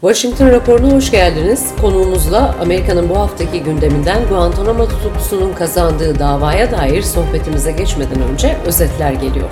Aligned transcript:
Washington 0.00 0.50
raporuna 0.50 0.94
hoş 0.94 1.10
geldiniz. 1.10 1.72
Konuğumuzla 1.80 2.54
Amerika'nın 2.60 3.08
bu 3.08 3.18
haftaki 3.18 3.62
gündeminden 3.62 4.28
Guantanamo 4.28 4.88
tutuklusunun 4.88 5.52
kazandığı 5.54 6.18
davaya 6.18 6.70
dair 6.70 7.02
sohbetimize 7.02 7.72
geçmeden 7.72 8.22
önce 8.22 8.56
özetler 8.66 9.12
geliyor. 9.12 9.50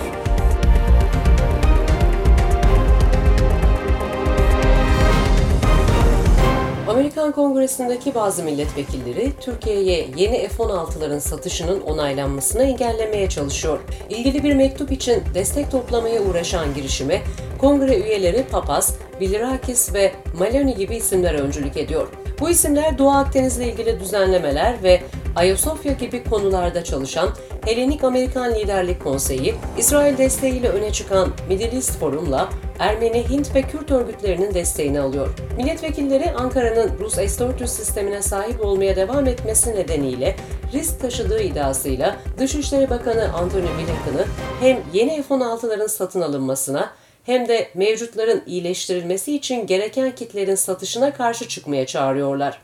Amerikan 7.28 7.44
Kongresi'ndeki 7.44 8.14
bazı 8.14 8.42
milletvekilleri 8.42 9.32
Türkiye'ye 9.40 10.08
yeni 10.16 10.48
F-16'ların 10.48 11.20
satışının 11.20 11.80
onaylanmasını 11.80 12.62
engellemeye 12.62 13.28
çalışıyor. 13.28 13.78
İlgili 14.10 14.42
bir 14.42 14.54
mektup 14.54 14.92
için 14.92 15.22
destek 15.34 15.70
toplamaya 15.70 16.22
uğraşan 16.22 16.74
girişime 16.74 17.22
kongre 17.58 17.98
üyeleri 17.98 18.44
Papaz, 18.50 18.98
Bilirakis 19.20 19.94
ve 19.94 20.12
Maloney 20.38 20.76
gibi 20.76 20.96
isimler 20.96 21.34
öncülük 21.34 21.76
ediyor. 21.76 22.08
Bu 22.40 22.50
isimler 22.50 22.98
Doğu 22.98 23.10
Akdeniz'le 23.10 23.60
ilgili 23.60 24.00
düzenlemeler 24.00 24.82
ve 24.82 25.00
Ayasofya 25.36 25.92
gibi 25.92 26.24
konularda 26.24 26.84
çalışan 26.84 27.30
Helenik 27.64 28.04
Amerikan 28.04 28.54
Liderlik 28.54 29.04
Konseyi, 29.04 29.54
İsrail 29.78 30.18
desteğiyle 30.18 30.68
öne 30.68 30.92
çıkan 30.92 31.28
Middle 31.48 31.76
East 31.76 31.98
Forum'la 31.98 32.48
Ermeni, 32.78 33.28
Hint 33.28 33.54
ve 33.54 33.62
Kürt 33.62 33.90
örgütlerinin 33.90 34.54
desteğini 34.54 35.00
alıyor. 35.00 35.28
Milletvekilleri 35.56 36.30
Ankara'nın 36.30 36.98
Rus 36.98 37.14
S-400 37.14 37.66
sistemine 37.66 38.22
sahip 38.22 38.64
olmaya 38.64 38.96
devam 38.96 39.26
etmesi 39.26 39.70
nedeniyle 39.70 40.36
risk 40.72 41.00
taşıdığı 41.00 41.42
iddiasıyla 41.42 42.16
Dışişleri 42.38 42.90
Bakanı 42.90 43.32
Antony 43.34 43.62
Blinken'ı 43.62 44.24
hem 44.60 44.78
yeni 44.92 45.22
F-16'ların 45.22 45.88
satın 45.88 46.20
alınmasına 46.20 46.90
hem 47.28 47.48
de 47.48 47.68
mevcutların 47.74 48.42
iyileştirilmesi 48.46 49.36
için 49.36 49.66
gereken 49.66 50.14
kitlerin 50.14 50.54
satışına 50.54 51.12
karşı 51.14 51.48
çıkmaya 51.48 51.86
çağırıyorlar. 51.86 52.60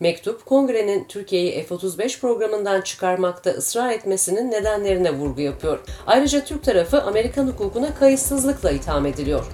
Mektup, 0.00 0.46
kongrenin 0.46 1.04
Türkiye'yi 1.08 1.62
F-35 1.62 2.20
programından 2.20 2.80
çıkarmakta 2.80 3.50
ısrar 3.50 3.90
etmesinin 3.90 4.50
nedenlerine 4.50 5.10
vurgu 5.10 5.40
yapıyor. 5.40 5.78
Ayrıca 6.06 6.44
Türk 6.44 6.64
tarafı 6.64 7.02
Amerikan 7.02 7.46
hukukuna 7.46 7.94
kayıtsızlıkla 7.94 8.70
itham 8.70 9.06
ediliyor. 9.06 9.46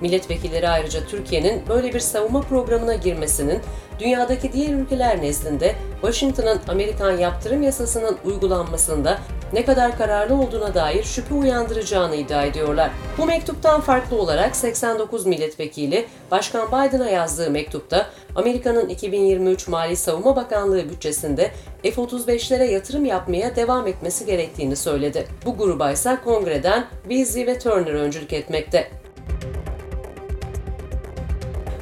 Milletvekilleri 0.00 0.68
ayrıca 0.68 1.06
Türkiye'nin 1.06 1.62
böyle 1.68 1.94
bir 1.94 2.00
savunma 2.00 2.40
programına 2.40 2.94
girmesinin 2.94 3.60
dünyadaki 4.00 4.52
diğer 4.52 4.74
ülkeler 4.74 5.22
nezdinde 5.22 5.74
Washington'ın 6.00 6.60
Amerikan 6.68 7.16
yaptırım 7.16 7.62
yasasının 7.62 8.18
uygulanmasında 8.24 9.18
ne 9.52 9.64
kadar 9.64 9.98
kararlı 9.98 10.34
olduğuna 10.34 10.74
dair 10.74 11.04
şüphe 11.04 11.34
uyandıracağını 11.34 12.16
iddia 12.16 12.44
ediyorlar. 12.44 12.90
Bu 13.18 13.26
mektuptan 13.26 13.80
farklı 13.80 14.16
olarak 14.16 14.56
89 14.56 15.26
milletvekili 15.26 16.06
Başkan 16.30 16.68
Biden'a 16.68 17.10
yazdığı 17.10 17.50
mektupta 17.50 18.06
Amerika'nın 18.36 18.88
2023 18.88 19.68
Mali 19.68 19.96
Savunma 19.96 20.36
Bakanlığı 20.36 20.90
bütçesinde 20.90 21.50
F-35'lere 21.82 22.64
yatırım 22.64 23.04
yapmaya 23.04 23.56
devam 23.56 23.86
etmesi 23.86 24.26
gerektiğini 24.26 24.76
söyledi. 24.76 25.28
Bu 25.46 25.56
gruba 25.56 25.90
ise 25.92 26.18
kongreden 26.24 26.86
Beasley 27.10 27.46
ve 27.46 27.58
Turner 27.58 27.94
öncülük 27.94 28.32
etmekte. 28.32 28.90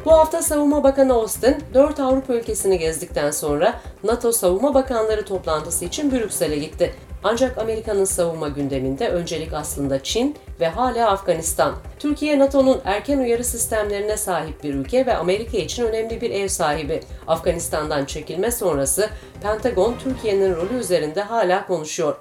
Bu 0.07 0.13
hafta 0.13 0.43
Savunma 0.43 0.85
Bakanı 0.85 1.13
Austin, 1.13 1.57
4 1.75 2.01
Avrupa 2.01 2.35
ülkesini 2.35 2.79
gezdikten 2.79 3.31
sonra 3.31 3.81
NATO 4.05 4.33
Savunma 4.33 4.75
Bakanları 4.75 5.25
toplantısı 5.25 5.85
için 5.85 6.13
Brüksel'e 6.13 6.59
gitti. 6.59 6.95
Ancak 7.25 7.59
Amerika'nın 7.59 8.05
savunma 8.05 8.49
gündeminde 8.49 9.09
öncelik 9.09 9.53
aslında 9.53 10.03
Çin 10.03 10.37
ve 10.61 10.69
hala 10.69 11.11
Afganistan. 11.11 11.75
Türkiye 11.99 12.39
NATO'nun 12.39 12.81
erken 12.85 13.19
uyarı 13.19 13.45
sistemlerine 13.45 14.17
sahip 14.17 14.65
bir 14.65 14.75
ülke 14.75 15.07
ve 15.07 15.17
Amerika 15.17 15.59
için 15.59 15.85
önemli 15.85 16.21
bir 16.21 16.31
ev 16.31 16.49
sahibi. 16.49 17.01
Afganistan'dan 17.27 18.05
çekilme 18.05 18.51
sonrası 18.51 19.09
Pentagon 19.43 19.95
Türkiye'nin 20.05 20.55
rolü 20.57 20.75
üzerinde 20.75 21.23
hala 21.23 21.67
konuşuyor. 21.67 22.17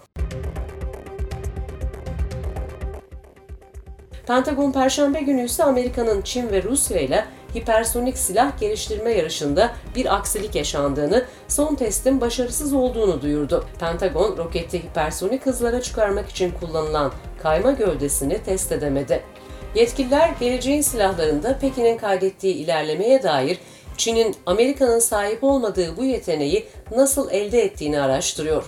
Pentagon 4.27 4.71
Perşembe 4.71 5.21
günü 5.21 5.45
ise 5.45 5.63
Amerika'nın 5.63 6.21
Çin 6.21 6.51
ve 6.51 6.63
Rusya 6.63 6.99
ile 6.99 7.25
hipersonik 7.55 8.17
silah 8.17 8.59
geliştirme 8.59 9.11
yarışında 9.11 9.73
bir 9.95 10.15
aksilik 10.15 10.55
yaşandığını, 10.55 11.25
son 11.47 11.75
testin 11.75 12.21
başarısız 12.21 12.73
olduğunu 12.73 13.21
duyurdu. 13.21 13.65
Pentagon, 13.79 14.37
roketi 14.37 14.83
hipersonik 14.83 15.45
hızlara 15.45 15.81
çıkarmak 15.81 16.29
için 16.29 16.51
kullanılan 16.59 17.11
kayma 17.43 17.71
gövdesini 17.71 18.43
test 18.43 18.71
edemedi. 18.71 19.23
Yetkililer 19.75 20.29
geleceğin 20.39 20.81
silahlarında 20.81 21.57
Pekin'in 21.59 21.97
kaydettiği 21.97 22.53
ilerlemeye 22.53 23.23
dair 23.23 23.59
Çin'in 23.97 24.35
Amerika'nın 24.45 24.99
sahip 24.99 25.43
olmadığı 25.43 25.97
bu 25.97 26.03
yeteneği 26.03 26.65
nasıl 26.95 27.31
elde 27.31 27.61
ettiğini 27.61 28.01
araştırıyor. 28.01 28.63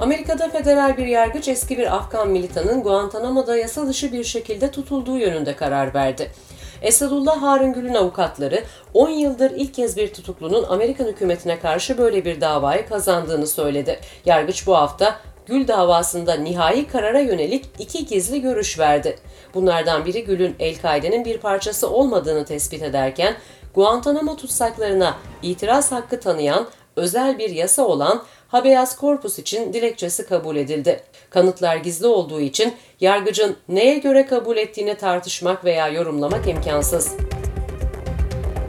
Amerika'da 0.00 0.48
federal 0.48 0.96
bir 0.96 1.06
yargıç 1.06 1.48
eski 1.48 1.78
bir 1.78 1.96
Afgan 1.96 2.30
militanın 2.30 2.82
Guantanamo'da 2.82 3.56
yasa 3.56 3.88
dışı 3.88 4.12
bir 4.12 4.24
şekilde 4.24 4.70
tutulduğu 4.70 5.18
yönünde 5.18 5.56
karar 5.56 5.94
verdi. 5.94 6.30
Esadullah 6.82 7.42
Harun 7.42 7.72
Gül'ün 7.72 7.94
avukatları 7.94 8.64
10 8.94 9.10
yıldır 9.10 9.50
ilk 9.50 9.74
kez 9.74 9.96
bir 9.96 10.14
tutuklunun 10.14 10.64
Amerikan 10.68 11.06
hükümetine 11.06 11.58
karşı 11.60 11.98
böyle 11.98 12.24
bir 12.24 12.40
davayı 12.40 12.88
kazandığını 12.88 13.46
söyledi. 13.46 14.00
Yargıç 14.24 14.66
bu 14.66 14.76
hafta 14.76 15.16
Gül 15.46 15.68
davasında 15.68 16.34
nihai 16.34 16.86
karara 16.86 17.20
yönelik 17.20 17.64
iki 17.78 18.06
gizli 18.06 18.42
görüş 18.42 18.78
verdi. 18.78 19.18
Bunlardan 19.54 20.04
biri 20.04 20.24
Gül'ün 20.24 20.56
El-Kaide'nin 20.58 21.24
bir 21.24 21.38
parçası 21.38 21.90
olmadığını 21.90 22.44
tespit 22.44 22.82
ederken 22.82 23.34
Guantanamo 23.74 24.36
tutsaklarına 24.36 25.14
itiraz 25.42 25.92
hakkı 25.92 26.20
tanıyan 26.20 26.66
özel 26.96 27.38
bir 27.38 27.50
yasa 27.50 27.82
olan 27.82 28.22
habeas 28.48 29.00
corpus 29.00 29.38
için 29.38 29.72
dilekçesi 29.72 30.26
kabul 30.26 30.56
edildi. 30.56 31.00
Kanıtlar 31.30 31.76
gizli 31.76 32.06
olduğu 32.06 32.40
için 32.40 32.74
yargıcın 33.00 33.56
neye 33.68 33.98
göre 33.98 34.26
kabul 34.26 34.56
ettiğini 34.56 34.94
tartışmak 34.94 35.64
veya 35.64 35.88
yorumlamak 35.88 36.48
imkansız. 36.48 37.12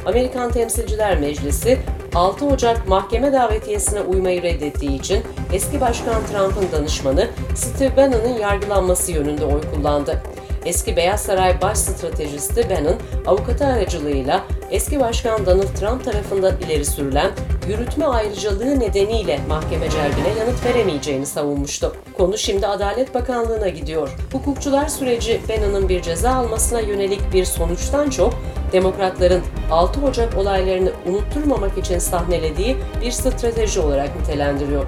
Amerikan 0.06 0.52
Temsilciler 0.52 1.20
Meclisi 1.20 1.80
6 2.16 2.46
Ocak 2.46 2.88
mahkeme 2.88 3.34
davetiyesine 3.34 4.02
uymayı 4.02 4.44
reddettiği 4.44 5.00
için 5.00 5.24
eski 5.54 5.82
başkan 5.82 6.26
Trump'ın 6.26 6.72
danışmanı 6.72 7.28
Steve 7.56 7.98
Bannon'ın 7.98 8.38
yargılanması 8.38 9.12
yönünde 9.12 9.46
oy 9.46 9.62
kullandı. 9.74 10.22
Eski 10.66 10.96
Beyaz 10.96 11.22
Saray 11.22 11.62
baş 11.62 11.78
stratejisti 11.78 12.70
Bannon, 12.70 12.96
avukatı 13.28 13.66
aracılığıyla 13.66 14.44
eski 14.72 15.00
başkan 15.00 15.46
Donald 15.46 15.76
Trump 15.80 16.06
tarafından 16.06 16.54
ileri 16.60 16.86
sürülen 16.86 17.32
yürütme 17.70 18.06
ayrıcalığı 18.06 18.80
nedeniyle 18.80 19.40
mahkeme 19.50 19.90
celbine 19.90 20.40
yanıt 20.40 20.66
veremeyeceğini 20.66 21.26
savunmuştu. 21.26 21.96
Konu 22.18 22.38
şimdi 22.38 22.68
Adalet 22.68 23.14
Bakanlığı'na 23.14 23.70
gidiyor. 23.70 24.10
Hukukçular 24.32 24.88
süreci 24.88 25.42
Bannon'ın 25.50 25.90
bir 25.90 26.02
ceza 26.02 26.32
almasına 26.32 26.80
yönelik 26.80 27.34
bir 27.34 27.46
sonuçtan 27.46 28.10
çok 28.10 28.34
Demokratların 28.72 29.42
6 29.72 30.06
Ocak 30.06 30.38
olaylarını 30.38 30.92
unutturmamak 31.08 31.78
için 31.78 32.00
sahnelediği 32.00 32.78
bir 33.02 33.12
strateji 33.12 33.80
olarak 33.80 34.20
nitelendiriyor. 34.20 34.86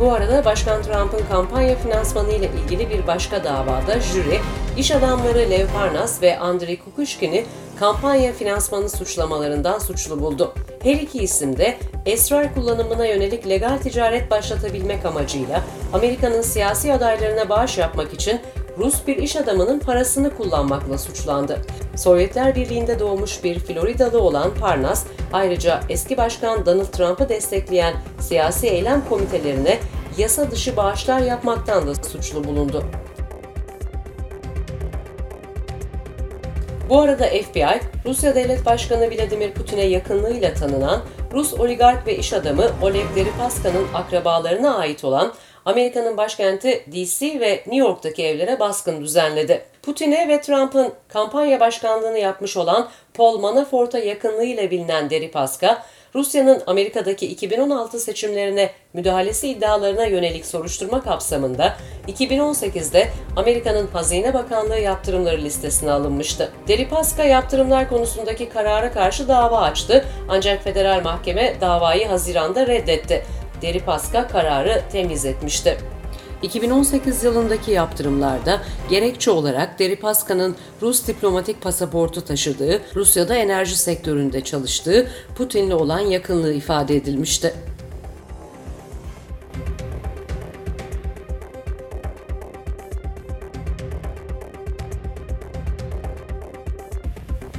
Bu 0.00 0.12
arada 0.12 0.44
Başkan 0.44 0.82
Trump'ın 0.82 1.24
kampanya 1.28 1.76
finansmanı 1.76 2.32
ile 2.32 2.50
ilgili 2.64 2.90
bir 2.90 3.06
başka 3.06 3.44
davada 3.44 4.00
jüri, 4.00 4.40
iş 4.76 4.90
adamları 4.90 5.50
Lev 5.50 5.66
Parnas 5.66 6.22
ve 6.22 6.38
Andrei 6.38 6.76
Kukushkin'i 6.76 7.44
kampanya 7.80 8.32
finansmanı 8.32 8.88
suçlamalarından 8.88 9.78
suçlu 9.78 10.20
buldu. 10.20 10.54
Her 10.82 10.94
iki 10.94 11.18
isim 11.18 11.56
de 11.56 11.76
esrar 12.06 12.54
kullanımına 12.54 13.06
yönelik 13.06 13.48
legal 13.48 13.78
ticaret 13.78 14.30
başlatabilmek 14.30 15.04
amacıyla 15.04 15.62
Amerika'nın 15.92 16.42
siyasi 16.42 16.92
adaylarına 16.92 17.48
bağış 17.48 17.78
yapmak 17.78 18.12
için 18.14 18.40
Rus 18.78 19.06
bir 19.06 19.16
iş 19.16 19.36
adamının 19.36 19.78
parasını 19.78 20.36
kullanmakla 20.36 20.98
suçlandı. 20.98 21.58
Sovyetler 21.96 22.54
Birliği'nde 22.54 22.98
doğmuş 22.98 23.44
bir 23.44 23.58
Floridalı 23.58 24.20
olan 24.20 24.54
Parnas, 24.60 25.04
ayrıca 25.32 25.80
eski 25.88 26.16
başkan 26.16 26.66
Donald 26.66 26.86
Trump'ı 26.86 27.28
destekleyen 27.28 27.94
siyasi 28.20 28.66
eylem 28.66 29.02
komitelerine 29.08 29.78
yasa 30.18 30.50
dışı 30.50 30.76
bağışlar 30.76 31.20
yapmaktan 31.20 31.86
da 31.86 31.94
suçlu 31.94 32.44
bulundu. 32.44 32.84
Bu 36.88 37.00
arada 37.00 37.26
FBI, 37.26 37.80
Rusya 38.04 38.34
Devlet 38.34 38.66
Başkanı 38.66 39.10
Vladimir 39.10 39.52
Putin'e 39.52 39.84
yakınlığıyla 39.84 40.54
tanınan 40.54 41.02
Rus 41.32 41.54
oligark 41.54 42.06
ve 42.06 42.16
iş 42.16 42.32
adamı 42.32 42.66
Oleg 42.82 43.04
Deripaska'nın 43.16 43.86
akrabalarına 43.94 44.76
ait 44.76 45.04
olan 45.04 45.32
Amerika'nın 45.64 46.16
başkenti 46.16 46.84
DC 46.92 47.40
ve 47.40 47.50
New 47.50 47.76
York'taki 47.76 48.24
evlere 48.24 48.60
baskın 48.60 49.00
düzenledi. 49.00 49.64
Putin'e 49.82 50.28
ve 50.28 50.40
Trump'ın 50.40 50.92
kampanya 51.08 51.60
başkanlığını 51.60 52.18
yapmış 52.18 52.56
olan 52.56 52.88
Paul 53.14 53.38
Manafort'a 53.38 53.98
yakınlığıyla 53.98 54.70
bilinen 54.70 55.10
Deripaska, 55.10 55.82
Rusya'nın 56.14 56.62
Amerika'daki 56.66 57.26
2016 57.26 58.00
seçimlerine 58.00 58.70
müdahalesi 58.92 59.48
iddialarına 59.48 60.04
yönelik 60.04 60.46
soruşturma 60.46 61.02
kapsamında 61.02 61.76
2018'de 62.08 63.08
Amerika'nın 63.36 63.86
Hazine 63.86 64.34
Bakanlığı 64.34 64.78
yaptırımları 64.78 65.42
listesine 65.42 65.90
alınmıştı. 65.90 66.52
Deripaska 66.68 67.24
yaptırımlar 67.24 67.88
konusundaki 67.88 68.48
karara 68.48 68.92
karşı 68.92 69.28
dava 69.28 69.58
açtı 69.58 70.04
ancak 70.28 70.64
federal 70.64 71.02
mahkeme 71.02 71.56
davayı 71.60 72.08
Haziran'da 72.08 72.66
reddetti. 72.66 73.26
Deripaska 73.62 74.28
kararı 74.28 74.82
temiz 74.92 75.24
etmişti. 75.24 75.78
2018 76.42 77.24
yılındaki 77.24 77.70
yaptırımlarda 77.70 78.62
gerekçe 78.90 79.30
olarak 79.30 79.78
Deripaska'nın 79.78 80.56
Rus 80.82 81.06
diplomatik 81.06 81.62
pasaportu 81.62 82.24
taşıdığı, 82.24 82.82
Rusya'da 82.94 83.34
enerji 83.34 83.76
sektöründe 83.78 84.40
çalıştığı, 84.40 85.10
Putin'le 85.36 85.70
olan 85.70 86.00
yakınlığı 86.00 86.52
ifade 86.52 86.96
edilmişti. 86.96 87.54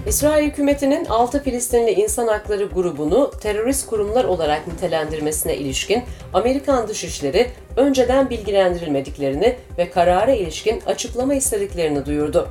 İsrail 0.07 0.45
hükümetinin 0.45 1.05
6 1.05 1.43
Filistinli 1.43 1.91
insan 1.91 2.27
hakları 2.27 2.65
grubunu 2.65 3.31
terörist 3.41 3.89
kurumlar 3.89 4.23
olarak 4.23 4.67
nitelendirmesine 4.67 5.57
ilişkin 5.57 6.03
Amerikan 6.33 6.87
Dışişleri 6.87 7.47
önceden 7.75 8.29
bilgilendirilmediklerini 8.29 9.55
ve 9.77 9.89
karara 9.89 10.31
ilişkin 10.31 10.81
açıklama 10.85 11.33
istediklerini 11.33 12.05
duyurdu. 12.05 12.49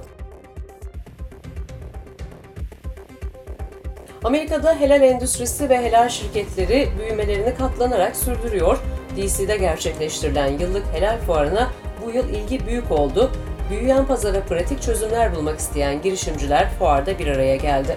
Amerika'da 4.25 4.81
helal 4.81 5.03
endüstrisi 5.03 5.69
ve 5.69 5.79
helal 5.79 6.09
şirketleri 6.09 6.89
büyümelerini 6.99 7.55
katlanarak 7.55 8.17
sürdürüyor. 8.17 8.79
DC'de 9.17 9.57
gerçekleştirilen 9.57 10.59
yıllık 10.59 10.85
helal 10.93 11.19
fuarına 11.19 11.71
bu 12.05 12.11
yıl 12.11 12.29
ilgi 12.29 12.67
büyük 12.67 12.93
oldu 12.93 13.31
büyüyen 13.71 14.07
pazara 14.07 14.41
pratik 14.41 14.83
çözümler 14.83 15.35
bulmak 15.35 15.59
isteyen 15.59 16.03
girişimciler 16.03 16.71
fuarda 16.79 17.19
bir 17.19 17.27
araya 17.27 17.57
geldi. 17.57 17.97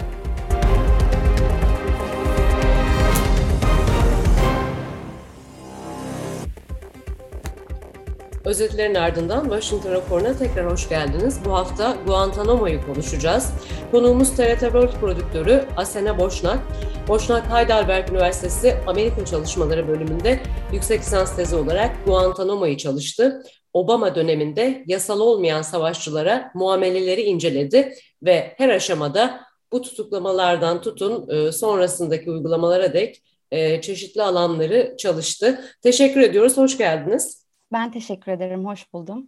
Özetlerin 8.49 8.95
ardından 8.95 9.43
Washington 9.43 9.91
raporuna 9.91 10.37
tekrar 10.37 10.71
hoş 10.71 10.89
geldiniz. 10.89 11.39
Bu 11.45 11.53
hafta 11.53 11.97
Guantanamo'yu 12.07 12.85
konuşacağız. 12.85 13.53
Konuğumuz 13.91 14.35
TRT 14.35 14.59
World 14.59 14.99
prodüktörü 14.99 15.65
Asena 15.77 16.19
Boşnak. 16.19 16.59
Boşnak 17.07 17.51
Heidelberg 17.53 18.09
Üniversitesi 18.09 18.75
Amerika 18.87 19.25
Çalışmaları 19.25 19.87
bölümünde 19.87 20.39
yüksek 20.73 20.99
lisans 21.01 21.35
tezi 21.35 21.55
olarak 21.55 22.05
Guantanamo'yu 22.05 22.77
çalıştı. 22.77 23.43
Obama 23.73 24.15
döneminde 24.15 24.83
yasal 24.87 25.19
olmayan 25.19 25.61
savaşçılara 25.61 26.51
muameleleri 26.55 27.21
inceledi 27.21 27.93
ve 28.23 28.53
her 28.57 28.69
aşamada 28.69 29.41
bu 29.71 29.81
tutuklamalardan 29.81 30.81
tutun 30.81 31.29
e, 31.29 31.51
sonrasındaki 31.51 32.31
uygulamalara 32.31 32.93
dek 32.93 33.23
e, 33.51 33.81
çeşitli 33.81 34.21
alanları 34.21 34.95
çalıştı. 34.97 35.61
Teşekkür 35.81 36.21
ediyoruz, 36.21 36.57
hoş 36.57 36.77
geldiniz. 36.77 37.38
Ben 37.71 37.91
teşekkür 37.91 38.31
ederim, 38.31 38.65
hoş 38.65 38.93
buldum. 38.93 39.27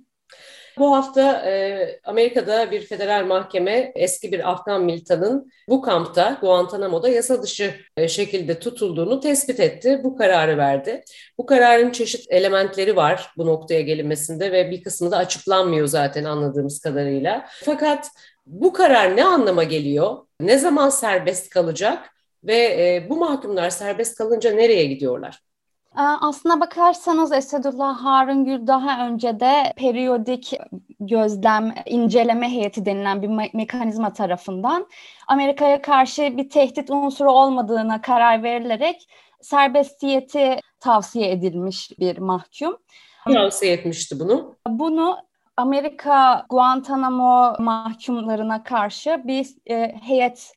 Bu 0.78 0.96
hafta 0.96 1.50
e, 1.50 2.00
Amerika'da 2.04 2.72
bir 2.72 2.82
federal 2.82 3.26
mahkeme 3.26 3.92
eski 3.96 4.32
bir 4.32 4.52
Afgan 4.52 4.84
militanın 4.84 5.52
bu 5.70 5.82
kampta 5.82 6.38
Guantanamo'da 6.42 7.10
yasa 7.10 7.44
dışı 7.44 7.76
e, 7.98 8.08
şekilde 8.08 8.60
tutulduğunu 8.60 9.20
tespit 9.20 9.60
etti. 9.60 10.02
Bu 10.04 10.16
kararı 10.18 10.58
verdi. 10.58 11.04
Bu 11.38 11.46
kararın 11.46 11.92
çeşit 11.92 12.32
elementleri 12.32 12.96
var 12.96 13.32
bu 13.38 13.46
noktaya 13.46 13.82
gelinmesinde 13.82 14.52
ve 14.52 14.72
bir 14.72 14.84
kısmı 14.84 15.12
da 15.12 15.18
açıklanmıyor 15.18 15.88
zaten 15.88 16.24
anladığımız 16.24 16.80
kadarıyla. 16.80 17.46
Fakat 17.64 18.08
bu 18.46 18.74
karar 18.74 19.18
ne 19.18 19.26
anlama 19.26 19.64
geliyor? 19.64 20.18
Ne 20.40 20.58
zaman 20.58 20.90
serbest 20.90 21.50
kalacak? 21.50 22.10
Ve 22.44 22.56
e, 22.56 23.10
bu 23.10 23.18
mahkumlar 23.18 23.70
serbest 23.70 24.18
kalınca 24.18 24.52
nereye 24.52 24.86
gidiyorlar? 24.86 25.40
Ee, 25.98 26.02
aslına 26.02 26.60
bakarsanız 26.60 27.32
Esedullah 27.32 27.98
Harun 28.04 28.46
Gül 28.46 28.68
daha 28.68 29.08
önce 29.08 29.40
de 29.40 29.74
periyodik 29.78 30.54
gözlem 31.00 31.74
inceleme 31.86 32.50
heyeti 32.50 32.86
denilen 32.86 33.22
bir 33.22 33.28
me- 33.28 33.58
mekanizma 33.58 34.14
tarafından 34.14 34.88
Amerika'ya 35.28 35.82
karşı 35.82 36.38
bir 36.38 36.50
tehdit 36.50 36.90
unsuru 36.90 37.32
olmadığına 37.32 38.02
karar 38.02 38.44
verilerek 38.44 39.10
serbestiyeti 39.42 40.60
tavsiye 40.80 41.32
edilmiş 41.32 41.92
bir 42.00 42.18
mahkum. 42.18 42.78
Tavsiye 43.34 43.74
etmişti 43.74 44.20
bunu. 44.20 44.56
Bunu 44.68 45.18
Amerika 45.58 46.46
Guantanamo 46.50 47.54
mahkumlarına 47.60 48.64
karşı 48.64 49.22
bir 49.24 49.48
e, 49.70 49.96
heyet 50.02 50.54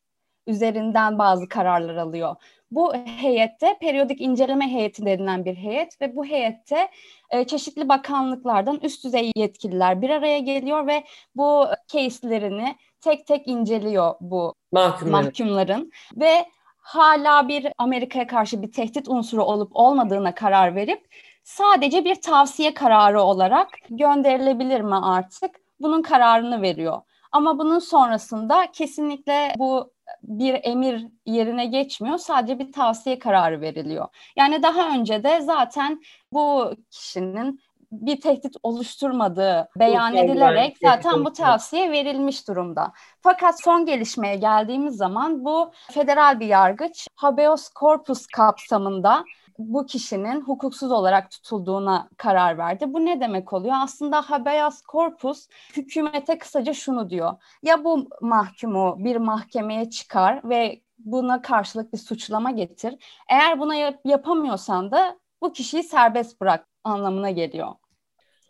üzerinden 0.46 1.18
bazı 1.18 1.48
kararlar 1.48 1.96
alıyor. 1.96 2.36
Bu 2.74 2.94
heyette 2.94 3.78
periyodik 3.80 4.20
inceleme 4.20 4.72
heyeti 4.72 5.06
denilen 5.06 5.44
bir 5.44 5.54
heyet 5.54 6.00
ve 6.00 6.16
bu 6.16 6.24
heyette 6.24 6.88
e, 7.30 7.44
çeşitli 7.46 7.88
bakanlıklardan 7.88 8.78
üst 8.82 9.04
düzey 9.04 9.32
yetkililer 9.36 10.02
bir 10.02 10.10
araya 10.10 10.38
geliyor 10.38 10.86
ve 10.86 11.04
bu 11.36 11.66
case'lerini 11.88 12.76
tek 13.00 13.26
tek 13.26 13.48
inceliyor 13.48 14.14
bu 14.20 14.54
Mahkumları. 14.72 15.24
mahkumların 15.24 15.90
ve 16.16 16.46
hala 16.78 17.48
bir 17.48 17.66
Amerika'ya 17.78 18.26
karşı 18.26 18.62
bir 18.62 18.72
tehdit 18.72 19.08
unsuru 19.08 19.44
olup 19.44 19.70
olmadığına 19.72 20.34
karar 20.34 20.74
verip 20.74 21.06
sadece 21.44 22.04
bir 22.04 22.14
tavsiye 22.14 22.74
kararı 22.74 23.22
olarak 23.22 23.68
gönderilebilir 23.90 24.80
mi 24.80 24.96
artık 24.96 25.50
bunun 25.80 26.02
kararını 26.02 26.62
veriyor. 26.62 27.00
Ama 27.32 27.58
bunun 27.58 27.78
sonrasında 27.78 28.66
kesinlikle 28.72 29.54
bu 29.58 29.93
bir 30.28 30.60
emir 30.62 31.06
yerine 31.26 31.66
geçmiyor. 31.66 32.18
Sadece 32.18 32.58
bir 32.58 32.72
tavsiye 32.72 33.18
kararı 33.18 33.60
veriliyor. 33.60 34.08
Yani 34.36 34.62
daha 34.62 34.88
önce 34.88 35.24
de 35.24 35.40
zaten 35.40 36.00
bu 36.32 36.74
kişinin 36.90 37.60
bir 37.92 38.20
tehdit 38.20 38.56
oluşturmadığı 38.62 39.68
beyan 39.78 40.16
edilerek 40.16 40.76
zaten 40.82 41.24
bu 41.24 41.32
tavsiye 41.32 41.90
verilmiş 41.90 42.48
durumda. 42.48 42.92
Fakat 43.20 43.62
son 43.62 43.86
gelişmeye 43.86 44.36
geldiğimiz 44.36 44.96
zaman 44.96 45.44
bu 45.44 45.72
federal 45.92 46.40
bir 46.40 46.46
yargıç 46.46 47.08
habeas 47.16 47.70
corpus 47.80 48.26
kapsamında 48.26 49.24
bu 49.58 49.86
kişinin 49.86 50.40
hukuksuz 50.40 50.92
olarak 50.92 51.30
tutulduğuna 51.30 52.08
karar 52.16 52.58
verdi. 52.58 52.84
Bu 52.88 53.04
ne 53.04 53.20
demek 53.20 53.52
oluyor? 53.52 53.74
Aslında 53.78 54.22
habeas 54.22 54.82
corpus 54.92 55.48
hükümete 55.76 56.38
kısaca 56.38 56.74
şunu 56.74 57.10
diyor. 57.10 57.32
Ya 57.62 57.84
bu 57.84 58.08
mahkumu 58.20 58.96
bir 58.98 59.16
mahkemeye 59.16 59.90
çıkar 59.90 60.40
ve 60.48 60.82
buna 60.98 61.42
karşılık 61.42 61.92
bir 61.92 61.98
suçlama 61.98 62.50
getir. 62.50 62.94
Eğer 63.28 63.60
buna 63.60 63.74
yap- 63.74 64.00
yapamıyorsan 64.04 64.90
da 64.90 65.18
bu 65.42 65.52
kişiyi 65.52 65.82
serbest 65.82 66.40
bırak 66.40 66.68
anlamına 66.84 67.30
geliyor. 67.30 67.72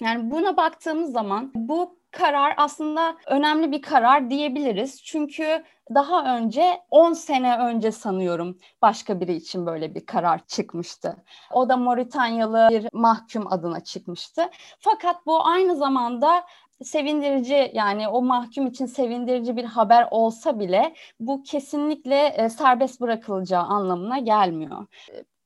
Yani 0.00 0.30
buna 0.30 0.56
baktığımız 0.56 1.12
zaman 1.12 1.52
bu 1.54 1.98
karar 2.10 2.54
aslında 2.56 3.16
önemli 3.26 3.72
bir 3.72 3.82
karar 3.82 4.30
diyebiliriz. 4.30 5.02
Çünkü 5.04 5.64
daha 5.94 6.36
önce 6.36 6.80
10 6.90 7.12
sene 7.12 7.58
önce 7.58 7.92
sanıyorum 7.92 8.58
başka 8.82 9.20
biri 9.20 9.34
için 9.34 9.66
böyle 9.66 9.94
bir 9.94 10.06
karar 10.06 10.46
çıkmıştı. 10.46 11.16
O 11.52 11.68
da 11.68 11.76
Moritanyalı 11.76 12.68
bir 12.70 12.88
mahkum 12.92 13.52
adına 13.52 13.84
çıkmıştı. 13.84 14.50
Fakat 14.80 15.26
bu 15.26 15.46
aynı 15.46 15.76
zamanda 15.76 16.44
sevindirici 16.82 17.70
yani 17.74 18.08
o 18.08 18.22
mahkum 18.22 18.66
için 18.66 18.86
sevindirici 18.86 19.56
bir 19.56 19.64
haber 19.64 20.08
olsa 20.10 20.58
bile 20.58 20.94
bu 21.20 21.42
kesinlikle 21.42 22.26
e, 22.26 22.48
serbest 22.48 23.00
bırakılacağı 23.00 23.62
anlamına 23.62 24.18
gelmiyor. 24.18 24.86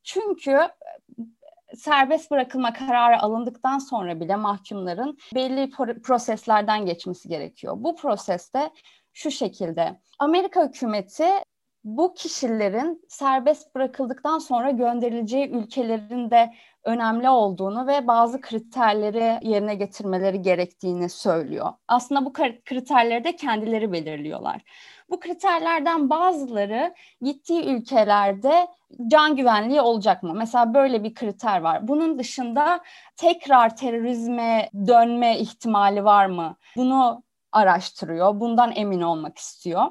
Çünkü 0.03 0.59
serbest 1.75 2.31
bırakılma 2.31 2.73
kararı 2.73 3.23
alındıktan 3.23 3.79
sonra 3.79 4.21
bile 4.21 4.37
mahkumların 4.37 5.19
belli 5.35 5.71
proseslerden 6.03 6.87
geçmesi 6.87 7.29
gerekiyor. 7.29 7.75
Bu 7.79 7.97
proseste 7.97 8.71
şu 9.13 9.31
şekilde 9.31 10.01
Amerika 10.19 10.65
hükümeti 10.65 11.29
bu 11.85 12.15
kişilerin 12.15 13.05
serbest 13.09 13.75
bırakıldıktan 13.75 14.39
sonra 14.39 14.71
gönderileceği 14.71 15.49
ülkelerin 15.51 16.31
de 16.31 16.55
önemli 16.85 17.29
olduğunu 17.29 17.87
ve 17.87 18.07
bazı 18.07 18.41
kriterleri 18.41 19.49
yerine 19.49 19.75
getirmeleri 19.75 20.43
gerektiğini 20.43 21.09
söylüyor. 21.09 21.73
Aslında 21.89 22.25
bu 22.25 22.33
kriterleri 22.65 23.25
de 23.25 23.37
kendileri 23.37 23.93
belirliyorlar. 23.93 24.63
Bu 25.11 25.21
kriterlerden 25.21 26.11
bazıları 26.11 26.95
gittiği 27.23 27.65
ülkelerde 27.65 28.69
can 29.07 29.37
güvenliği 29.37 29.81
olacak 29.81 30.23
mı? 30.23 30.35
Mesela 30.35 30.75
böyle 30.75 31.05
bir 31.05 31.15
kriter 31.15 31.61
var. 31.61 31.89
Bunun 31.89 32.19
dışında 32.19 32.81
tekrar 33.17 33.77
terörizme 33.77 34.71
dönme 34.87 35.39
ihtimali 35.39 36.05
var 36.05 36.27
mı? 36.27 36.57
Bunu 36.77 37.23
araştırıyor. 37.53 38.41
Bundan 38.41 38.73
emin 38.77 39.01
olmak 39.01 39.39
istiyor. 39.39 39.87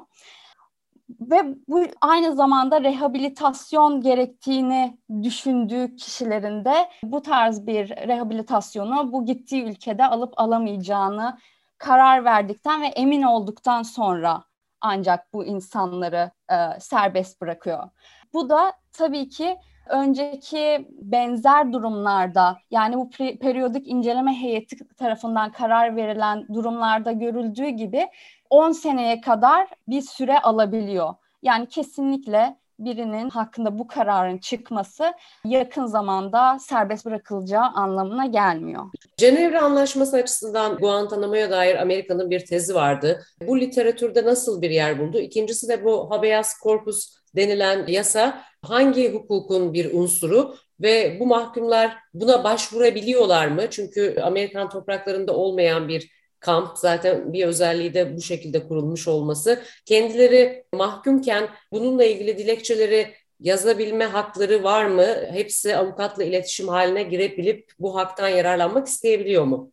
ve 1.20 1.54
bu 1.68 1.84
aynı 2.00 2.34
zamanda 2.34 2.82
rehabilitasyon 2.82 4.00
gerektiğini 4.00 4.98
düşündüğü 5.22 5.96
kişilerin 5.96 6.64
de 6.64 6.88
bu 7.02 7.22
tarz 7.22 7.66
bir 7.66 7.88
rehabilitasyonu 7.88 9.12
bu 9.12 9.24
gittiği 9.24 9.64
ülkede 9.64 10.06
alıp 10.06 10.32
alamayacağını 10.36 11.38
karar 11.78 12.24
verdikten 12.24 12.82
ve 12.82 12.86
emin 12.86 13.22
olduktan 13.22 13.82
sonra 13.82 14.44
ancak 14.80 15.32
bu 15.32 15.44
insanları 15.44 16.30
e, 16.50 16.80
serbest 16.80 17.40
bırakıyor. 17.40 17.88
Bu 18.34 18.50
da 18.50 18.72
tabii 18.92 19.28
ki 19.28 19.56
önceki 19.88 20.88
benzer 21.02 21.72
durumlarda 21.72 22.58
yani 22.70 22.96
bu 22.96 23.10
periyodik 23.40 23.88
inceleme 23.88 24.34
heyeti 24.34 24.76
tarafından 24.96 25.52
karar 25.52 25.96
verilen 25.96 26.46
durumlarda 26.54 27.12
görüldüğü 27.12 27.68
gibi 27.68 28.08
10 28.50 28.72
seneye 28.72 29.20
kadar 29.20 29.68
bir 29.88 30.02
süre 30.02 30.38
alabiliyor. 30.40 31.14
Yani 31.42 31.66
kesinlikle 31.66 32.56
birinin 32.78 33.30
hakkında 33.30 33.78
bu 33.78 33.86
kararın 33.86 34.38
çıkması 34.38 35.12
yakın 35.44 35.86
zamanda 35.86 36.58
serbest 36.58 37.06
bırakılacağı 37.06 37.64
anlamına 37.64 38.26
gelmiyor. 38.26 38.84
Cenevre 39.16 39.60
Anlaşması 39.60 40.16
açısından 40.16 40.76
Guantanamo'ya 40.76 41.50
dair 41.50 41.76
Amerika'nın 41.82 42.30
bir 42.30 42.46
tezi 42.46 42.74
vardı. 42.74 43.22
Bu 43.46 43.60
literatürde 43.60 44.24
nasıl 44.24 44.62
bir 44.62 44.70
yer 44.70 44.98
buldu? 44.98 45.18
İkincisi 45.18 45.68
de 45.68 45.84
bu 45.84 46.10
habeas 46.10 46.60
corpus 46.62 47.18
denilen 47.38 47.86
yasa 47.86 48.44
hangi 48.62 49.12
hukukun 49.12 49.74
bir 49.74 49.94
unsuru 49.94 50.56
ve 50.80 51.16
bu 51.20 51.26
mahkumlar 51.26 51.96
buna 52.14 52.44
başvurabiliyorlar 52.44 53.48
mı? 53.48 53.70
Çünkü 53.70 54.16
Amerikan 54.22 54.68
topraklarında 54.70 55.34
olmayan 55.36 55.88
bir 55.88 56.10
kamp 56.40 56.78
zaten 56.78 57.32
bir 57.32 57.46
özelliği 57.46 57.94
de 57.94 58.16
bu 58.16 58.20
şekilde 58.20 58.68
kurulmuş 58.68 59.08
olması. 59.08 59.62
Kendileri 59.86 60.64
mahkumken 60.74 61.48
bununla 61.72 62.04
ilgili 62.04 62.38
dilekçeleri 62.38 63.14
yazabilme 63.40 64.04
hakları 64.04 64.62
var 64.64 64.86
mı? 64.86 65.06
Hepsi 65.32 65.76
avukatla 65.76 66.24
iletişim 66.24 66.68
haline 66.68 67.02
girebilip 67.02 67.72
bu 67.78 67.96
haktan 67.96 68.28
yararlanmak 68.28 68.86
isteyebiliyor 68.86 69.44
mu? 69.44 69.72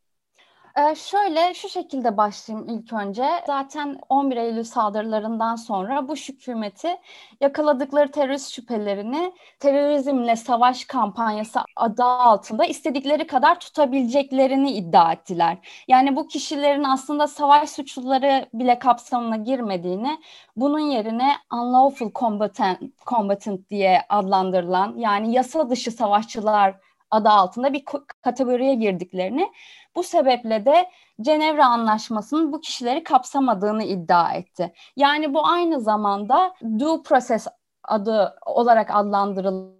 Ee, 0.77 0.95
şöyle 0.95 1.53
şu 1.53 1.69
şekilde 1.69 2.17
başlayayım 2.17 2.69
ilk 2.69 2.93
önce. 2.93 3.25
Zaten 3.47 3.99
11 4.09 4.37
Eylül 4.37 4.63
saldırılarından 4.63 5.55
sonra 5.55 6.07
bu 6.07 6.15
hükümeti 6.15 6.97
yakaladıkları 7.41 8.11
terörist 8.11 8.51
şüphelerini 8.53 9.33
terörizmle 9.59 10.35
savaş 10.35 10.85
kampanyası 10.85 11.59
adı 11.75 12.03
altında 12.03 12.65
istedikleri 12.65 13.27
kadar 13.27 13.59
tutabileceklerini 13.59 14.71
iddia 14.71 15.13
ettiler. 15.13 15.57
Yani 15.87 16.15
bu 16.15 16.27
kişilerin 16.27 16.83
aslında 16.83 17.27
savaş 17.27 17.69
suçluları 17.69 18.49
bile 18.53 18.79
kapsamına 18.79 19.37
girmediğini, 19.37 20.19
bunun 20.55 20.79
yerine 20.79 21.35
unlawful 21.53 22.11
combatant, 22.15 22.79
combatant 23.07 23.69
diye 23.69 24.01
adlandırılan 24.09 24.97
yani 24.97 25.33
yasa 25.33 25.69
dışı 25.69 25.91
savaşçılar 25.91 26.75
adı 27.15 27.29
altında 27.29 27.73
bir 27.73 27.83
kategoriye 28.21 28.75
girdiklerini 28.75 29.51
bu 29.95 30.03
sebeple 30.03 30.65
de 30.65 30.89
Cenevre 31.21 31.63
Anlaşması'nın 31.63 32.53
bu 32.53 32.61
kişileri 32.61 33.03
kapsamadığını 33.03 33.83
iddia 33.83 34.33
etti. 34.33 34.73
Yani 34.95 35.33
bu 35.33 35.47
aynı 35.47 35.81
zamanda 35.81 36.55
due 36.79 37.03
process 37.03 37.47
adı 37.83 38.35
olarak 38.45 38.95
adlandırılan 38.95 39.75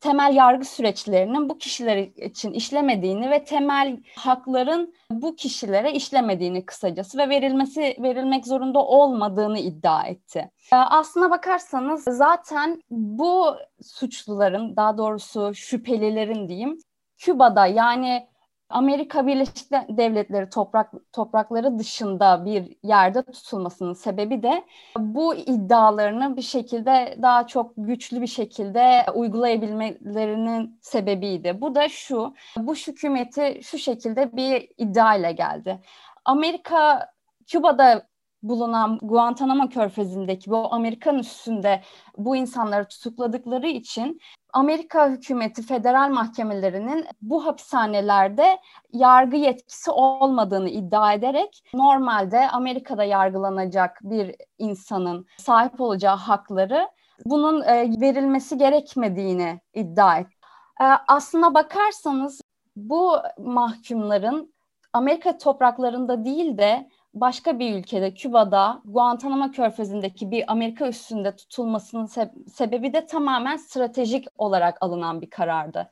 temel 0.00 0.34
yargı 0.34 0.64
süreçlerinin 0.64 1.48
bu 1.48 1.58
kişiler 1.58 1.96
için 1.96 2.52
işlemediğini 2.52 3.30
ve 3.30 3.44
temel 3.44 3.96
hakların 4.16 4.94
bu 5.10 5.36
kişilere 5.36 5.92
işlemediğini 5.92 6.66
kısacası 6.66 7.18
ve 7.18 7.28
verilmesi 7.28 7.96
verilmek 8.02 8.46
zorunda 8.46 8.78
olmadığını 8.78 9.58
iddia 9.58 10.06
etti. 10.06 10.50
Ee, 10.72 10.76
aslına 10.76 11.30
bakarsanız 11.30 12.04
zaten 12.04 12.82
bu 12.90 13.56
suçluların 13.82 14.76
daha 14.76 14.98
doğrusu 14.98 15.54
şüphelilerin 15.54 16.48
diyeyim 16.48 16.78
Küba'da 17.18 17.66
yani 17.66 18.26
Amerika 18.68 19.26
Birleşik 19.26 19.70
Devletleri 19.88 20.50
toprak 20.50 20.92
toprakları 21.12 21.78
dışında 21.78 22.44
bir 22.44 22.76
yerde 22.82 23.22
tutulmasının 23.22 23.92
sebebi 23.92 24.42
de 24.42 24.64
bu 24.98 25.34
iddialarını 25.34 26.36
bir 26.36 26.42
şekilde 26.42 27.18
daha 27.22 27.46
çok 27.46 27.72
güçlü 27.76 28.20
bir 28.20 28.26
şekilde 28.26 29.06
uygulayabilmelerinin 29.14 30.78
sebebiydi. 30.82 31.60
Bu 31.60 31.74
da 31.74 31.88
şu, 31.88 32.34
bu 32.56 32.74
hükümeti 32.74 33.60
şu 33.62 33.78
şekilde 33.78 34.36
bir 34.36 34.68
iddia 34.78 35.16
ile 35.16 35.32
geldi. 35.32 35.80
Amerika 36.24 37.10
Küba'da 37.46 38.06
bulunan 38.42 38.98
Guantanamo 39.02 39.68
Körfezi'ndeki 39.68 40.50
bu 40.50 40.74
Amerikan 40.74 41.18
üstünde 41.18 41.82
bu 42.18 42.36
insanları 42.36 42.88
tutukladıkları 42.88 43.66
için 43.66 44.20
Amerika 44.52 45.08
hükümeti 45.08 45.62
federal 45.62 46.10
mahkemelerinin 46.10 47.06
bu 47.22 47.46
hapishanelerde 47.46 48.58
yargı 48.92 49.36
yetkisi 49.36 49.90
olmadığını 49.90 50.68
iddia 50.68 51.12
ederek 51.12 51.62
normalde 51.74 52.50
Amerika'da 52.50 53.04
yargılanacak 53.04 53.98
bir 54.02 54.34
insanın 54.58 55.26
sahip 55.38 55.80
olacağı 55.80 56.16
hakları 56.16 56.88
bunun 57.24 57.62
e, 57.62 58.00
verilmesi 58.00 58.58
gerekmediğini 58.58 59.60
iddia 59.74 60.18
etti. 60.18 60.36
E, 60.80 60.84
aslına 61.08 61.54
bakarsanız 61.54 62.40
bu 62.76 63.16
mahkumların 63.38 64.54
Amerika 64.92 65.38
topraklarında 65.38 66.24
değil 66.24 66.58
de 66.58 66.88
başka 67.20 67.58
bir 67.58 67.74
ülkede 67.74 68.14
Küba'da 68.14 68.82
Guantanamo 68.84 69.50
Körfezi'ndeki 69.50 70.30
bir 70.30 70.52
Amerika 70.52 70.88
üssünde 70.88 71.36
tutulmasının 71.36 72.06
se- 72.06 72.50
sebebi 72.50 72.92
de 72.92 73.06
tamamen 73.06 73.56
stratejik 73.56 74.26
olarak 74.38 74.78
alınan 74.80 75.20
bir 75.20 75.30
karardı. 75.30 75.90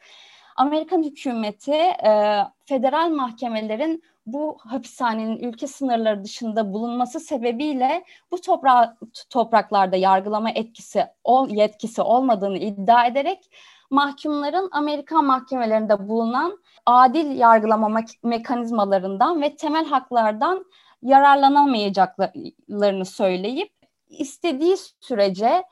Amerikan 0.56 1.02
hükümeti 1.02 1.72
e, 1.72 2.40
federal 2.64 3.10
mahkemelerin 3.10 4.02
bu 4.26 4.56
hapishanenin 4.60 5.38
ülke 5.38 5.66
sınırları 5.66 6.24
dışında 6.24 6.72
bulunması 6.72 7.20
sebebiyle 7.20 8.04
bu 8.30 8.40
topra 8.40 8.96
topraklarda 9.30 9.96
yargılama 9.96 10.50
etkisi 10.50 11.06
ol, 11.24 11.48
yetkisi 11.50 12.02
olmadığını 12.02 12.58
iddia 12.58 13.06
ederek 13.06 13.50
mahkumların 13.90 14.68
Amerikan 14.72 15.24
mahkemelerinde 15.24 16.08
bulunan 16.08 16.58
adil 16.86 17.38
yargılama 17.38 17.88
me- 17.88 18.18
mekanizmalarından 18.28 19.42
ve 19.42 19.56
temel 19.56 19.86
haklardan 19.86 20.64
yararlanamayacaklarını 21.04 23.04
söyleyip 23.04 23.72
istediği 24.08 24.76
sürece 25.00 25.64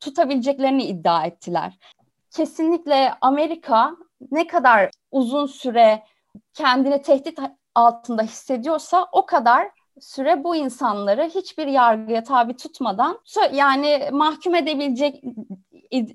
tutabileceklerini 0.00 0.84
iddia 0.84 1.26
ettiler. 1.26 1.78
Kesinlikle 2.30 3.14
Amerika 3.20 3.96
ne 4.30 4.46
kadar 4.46 4.90
uzun 5.10 5.46
süre 5.46 6.02
kendini 6.54 7.02
tehdit 7.02 7.38
altında 7.74 8.22
hissediyorsa 8.22 9.08
o 9.12 9.26
kadar 9.26 9.70
süre 10.00 10.44
bu 10.44 10.56
insanları 10.56 11.24
hiçbir 11.24 11.66
yargıya 11.66 12.24
tabi 12.24 12.56
tutmadan 12.56 13.18
yani 13.52 14.08
mahkum 14.12 14.54
edebilecek 14.54 15.22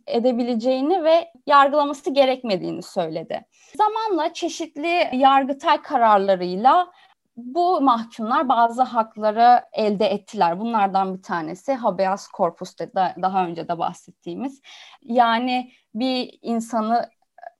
edebileceğini 0.07 1.03
ve 1.03 1.31
yargılaması 1.47 2.09
gerekmediğini 2.09 2.83
söyledi. 2.83 3.45
Zamanla 3.77 4.33
çeşitli 4.33 5.09
yargıtay 5.13 5.81
kararlarıyla 5.81 6.91
bu 7.37 7.81
mahkumlar 7.81 8.49
bazı 8.49 8.83
hakları 8.83 9.61
elde 9.73 10.05
ettiler. 10.05 10.59
Bunlardan 10.59 11.17
bir 11.17 11.21
tanesi 11.21 11.73
habeas 11.73 12.27
corpus'ta 12.37 12.93
da 12.93 13.15
daha 13.21 13.45
önce 13.45 13.67
de 13.67 13.77
bahsettiğimiz. 13.79 14.61
Yani 15.01 15.71
bir 15.95 16.39
insanı 16.41 17.09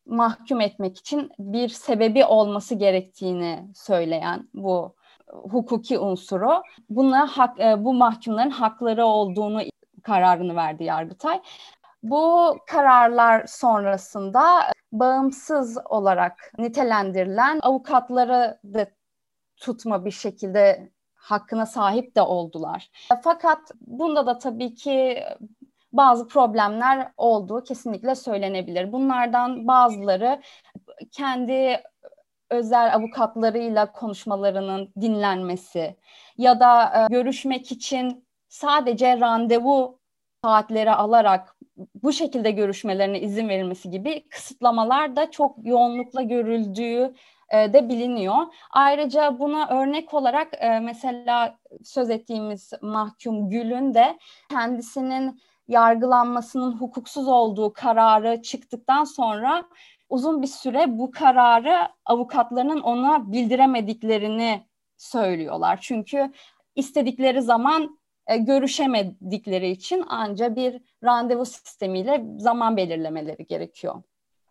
mahkum 0.06 0.62
etmek 0.62 0.98
için 0.98 1.32
bir 1.40 1.70
sebebi 1.70 2.26
olması 2.26 2.76
gerektiğini 2.76 3.68
söyleyen 3.76 4.50
bu 4.54 4.96
hukuki 5.28 6.00
unsuru. 6.00 6.62
Buna 6.90 7.28
hak, 7.28 7.60
e, 7.60 7.84
bu 7.84 7.94
mahkumların 7.94 8.50
hakları 8.50 9.06
olduğunu 9.06 9.62
kararını 10.04 10.56
verdi 10.56 10.84
Yargıtay. 10.84 11.42
Bu 12.04 12.56
kararlar 12.68 13.46
sonrasında 13.48 14.44
bağımsız 14.92 15.78
olarak 15.86 16.52
nitelendirilen 16.58 17.60
avukatları 17.62 18.60
da 18.64 18.88
tutma 19.58 20.06
bir 20.06 20.12
şekilde 20.12 20.92
hakkına 21.14 21.66
sahip 21.66 22.16
de 22.16 22.22
oldular. 22.22 22.90
Fakat 23.24 23.60
bunda 23.82 24.26
da 24.26 24.38
tabii 24.38 24.76
ki 24.76 25.24
bazı 25.94 26.28
problemler 26.28 27.12
olduğu 27.18 27.64
kesinlikle 27.64 28.16
söylenebilir. 28.16 28.92
Bunlardan 28.92 29.68
bazıları 29.68 30.42
kendi 31.12 31.82
özel 32.50 32.96
avukatlarıyla 32.96 33.92
konuşmalarının 33.92 34.94
dinlenmesi 35.02 35.96
ya 36.38 36.60
da 36.60 36.84
e, 36.84 37.14
görüşmek 37.14 37.72
için 37.72 38.28
sadece 38.50 39.20
randevu 39.20 40.00
saatleri 40.44 40.92
alarak 40.92 41.56
bu 42.04 42.14
şekilde 42.14 42.52
görüşmelerine 42.52 43.20
izin 43.20 43.50
verilmesi 43.50 43.90
gibi 43.90 44.30
kısıtlamalar 44.30 45.16
da 45.16 45.32
çok 45.32 45.56
yoğunlukla 45.64 46.22
görüldüğü 46.22 47.14
e, 47.54 47.74
de 47.74 47.90
biliniyor. 47.90 48.36
Ayrıca 48.72 49.40
buna 49.40 49.68
örnek 49.68 50.14
olarak 50.14 50.48
e, 50.60 50.80
mesela 50.80 51.58
söz 51.84 52.10
ettiğimiz 52.10 52.72
mahkum 52.82 53.50
Gül'ün 53.50 53.94
de 53.94 54.18
kendisinin 54.50 55.42
yargılanmasının 55.68 56.72
hukuksuz 56.72 57.28
olduğu 57.28 57.74
kararı 57.74 58.42
çıktıktan 58.42 59.04
sonra 59.04 59.66
uzun 60.10 60.42
bir 60.42 60.48
süre 60.48 60.98
bu 60.98 61.12
kararı 61.12 61.78
avukatlarının 62.06 62.82
ona 62.82 63.32
bildiremediklerini 63.32 64.66
söylüyorlar. 64.98 65.80
Çünkü 65.82 66.32
istedikleri 66.76 67.42
zaman 67.42 68.00
e, 68.28 68.38
görüşemedikleri 68.38 69.70
için 69.70 70.04
ancak 70.08 70.56
bir 70.56 70.82
randevu 71.04 71.46
sistemiyle 71.46 72.26
zaman 72.38 72.78
belirlemeleri 72.78 73.46
gerekiyor. 73.48 74.04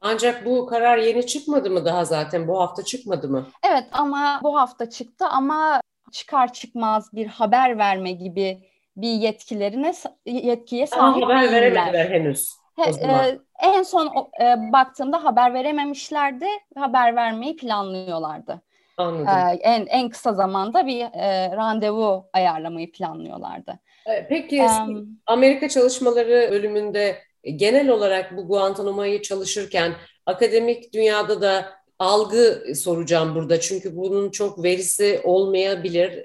Ancak 0.06 0.46
bu 0.46 0.66
karar 0.66 0.99
yeni 0.99 1.26
çıkmadı 1.26 1.70
mı 1.70 1.84
daha 1.84 2.04
zaten? 2.04 2.49
Bu 2.49 2.61
hafta 2.61 2.84
çıkmadı 2.84 3.28
mı? 3.28 3.46
Evet 3.62 3.84
ama 3.92 4.40
bu 4.42 4.58
hafta 4.58 4.90
çıktı 4.90 5.26
ama 5.26 5.80
çıkar 6.12 6.52
çıkmaz 6.52 7.11
bir 7.12 7.26
haber 7.26 7.78
verme 7.78 8.12
gibi 8.12 8.58
bir 8.96 9.12
yetkilerine 9.12 9.94
yetkiye 10.26 10.87
sahip 10.87 11.25
Aa, 11.25 11.26
haber 11.26 11.42
değiller. 11.42 11.52
veremediler 11.52 12.11
henüz. 12.11 12.49
He, 12.76 12.90
e, 12.90 13.38
en 13.62 13.82
son 13.82 14.06
e, 14.40 14.73
baktığımda 14.73 15.25
haber 15.25 15.54
verememişlerdi. 15.54 16.46
Haber 16.76 17.16
vermeyi 17.16 17.56
planlıyorlardı. 17.56 18.62
Anladım. 18.96 19.28
E, 19.28 19.58
en 19.61 19.87
en 19.87 20.08
kısa 20.08 20.32
zamanda 20.32 20.87
bir 20.87 21.00
e, 21.00 21.56
randevu 21.56 22.26
ayarlamayı 22.32 22.92
planlıyorlardı. 22.92 23.78
E, 24.06 24.26
peki 24.28 24.62
um, 24.62 25.08
Amerika 25.26 25.68
Çalışmaları 25.68 26.49
bölümünde 26.50 27.18
genel 27.56 27.88
olarak 27.88 28.36
bu 28.36 28.48
Guantanamo'yu 28.48 29.22
çalışırken 29.22 29.94
akademik 30.26 30.92
dünyada 30.92 31.42
da 31.42 31.72
algı 31.98 32.64
soracağım 32.74 33.34
burada. 33.34 33.60
Çünkü 33.60 33.96
bunun 33.96 34.30
çok 34.30 34.64
verisi 34.64 35.20
olmayabilir. 35.24 36.24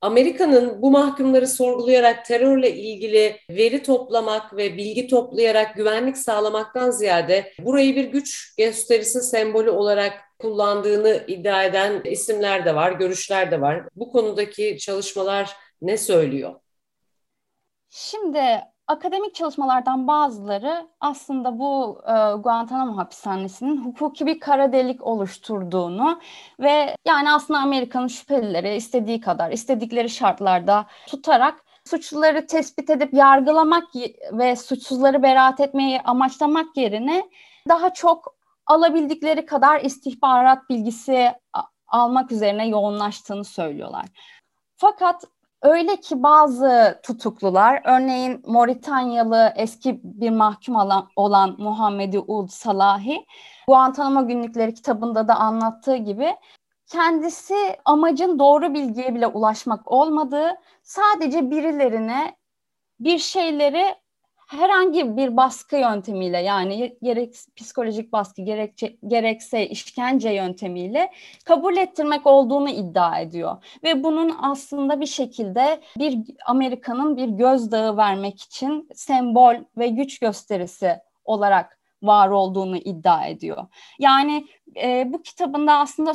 Amerika'nın 0.00 0.82
bu 0.82 0.90
mahkumları 0.90 1.48
sorgulayarak 1.48 2.24
terörle 2.24 2.74
ilgili 2.74 3.36
veri 3.50 3.82
toplamak 3.82 4.56
ve 4.56 4.76
bilgi 4.76 5.06
toplayarak 5.06 5.76
güvenlik 5.76 6.18
sağlamaktan 6.18 6.90
ziyade 6.90 7.52
burayı 7.58 7.96
bir 7.96 8.04
güç 8.04 8.54
gösterisi 8.58 9.20
sembolü 9.20 9.70
olarak 9.70 10.12
kullandığını 10.38 11.24
iddia 11.26 11.64
eden 11.64 12.02
isimler 12.04 12.64
de 12.64 12.74
var, 12.74 12.92
görüşler 12.92 13.50
de 13.50 13.60
var. 13.60 13.88
Bu 13.96 14.12
konudaki 14.12 14.78
çalışmalar 14.78 15.56
ne 15.82 15.96
söylüyor? 15.96 16.54
Şimdi 17.88 18.60
akademik 18.86 19.34
çalışmalardan 19.34 20.06
bazıları 20.06 20.88
aslında 21.00 21.58
bu 21.58 22.00
e, 22.02 22.12
Guantanamo 22.42 22.96
hapishanesinin 22.96 23.84
hukuki 23.84 24.26
bir 24.26 24.40
kara 24.40 24.72
delik 24.72 25.02
oluşturduğunu 25.02 26.20
ve 26.60 26.96
yani 27.06 27.32
aslında 27.32 27.60
Amerika'nın 27.60 28.08
şüphelileri 28.08 28.74
istediği 28.74 29.20
kadar, 29.20 29.50
istedikleri 29.50 30.10
şartlarda 30.10 30.86
tutarak 31.06 31.64
suçluları 31.84 32.46
tespit 32.46 32.90
edip 32.90 33.14
yargılamak 33.14 33.84
ve 34.32 34.56
suçsuzları 34.56 35.22
beraat 35.22 35.60
etmeyi 35.60 36.00
amaçlamak 36.00 36.76
yerine 36.76 37.30
daha 37.68 37.92
çok 37.92 38.36
alabildikleri 38.66 39.46
kadar 39.46 39.80
istihbarat 39.80 40.70
bilgisi 40.70 41.32
almak 41.88 42.32
üzerine 42.32 42.68
yoğunlaştığını 42.68 43.44
söylüyorlar. 43.44 44.06
Fakat 44.76 45.24
Öyle 45.62 45.96
ki 46.00 46.22
bazı 46.22 47.00
tutuklular, 47.02 47.82
örneğin 47.84 48.42
Moritanyalı 48.46 49.52
eski 49.56 50.00
bir 50.04 50.30
mahkum 50.30 50.76
olan 51.16 51.54
Muhammedi 51.58 52.18
Ud 52.18 52.48
Salahi, 52.48 53.26
Guantanamo 53.68 54.28
Günlükleri 54.28 54.74
kitabında 54.74 55.28
da 55.28 55.34
anlattığı 55.34 55.96
gibi 55.96 56.36
kendisi 56.86 57.54
amacın 57.84 58.38
doğru 58.38 58.74
bilgiye 58.74 59.14
bile 59.14 59.26
ulaşmak 59.26 59.92
olmadığı, 59.92 60.50
sadece 60.82 61.50
birilerine 61.50 62.36
bir 63.00 63.18
şeyleri 63.18 63.94
herhangi 64.46 65.16
bir 65.16 65.36
baskı 65.36 65.76
yöntemiyle 65.76 66.38
yani 66.38 66.96
gerek 67.02 67.34
psikolojik 67.56 68.12
baskı 68.12 68.42
gerekçe, 68.42 68.96
gerekse 69.06 69.68
işkence 69.68 70.30
yöntemiyle 70.30 71.12
kabul 71.44 71.76
ettirmek 71.76 72.26
olduğunu 72.26 72.70
iddia 72.70 73.18
ediyor. 73.18 73.56
Ve 73.84 74.04
bunun 74.04 74.36
aslında 74.42 75.00
bir 75.00 75.06
şekilde 75.06 75.80
bir 75.98 76.18
Amerika'nın 76.46 77.16
bir 77.16 77.28
gözdağı 77.28 77.96
vermek 77.96 78.42
için 78.42 78.88
sembol 78.94 79.54
ve 79.78 79.88
güç 79.88 80.18
gösterisi 80.18 80.96
olarak 81.24 81.78
var 82.02 82.28
olduğunu 82.28 82.76
iddia 82.76 83.26
ediyor. 83.26 83.66
Yani 83.98 84.46
e, 84.82 85.12
bu 85.12 85.22
kitabında 85.22 85.72
aslında 85.72 86.12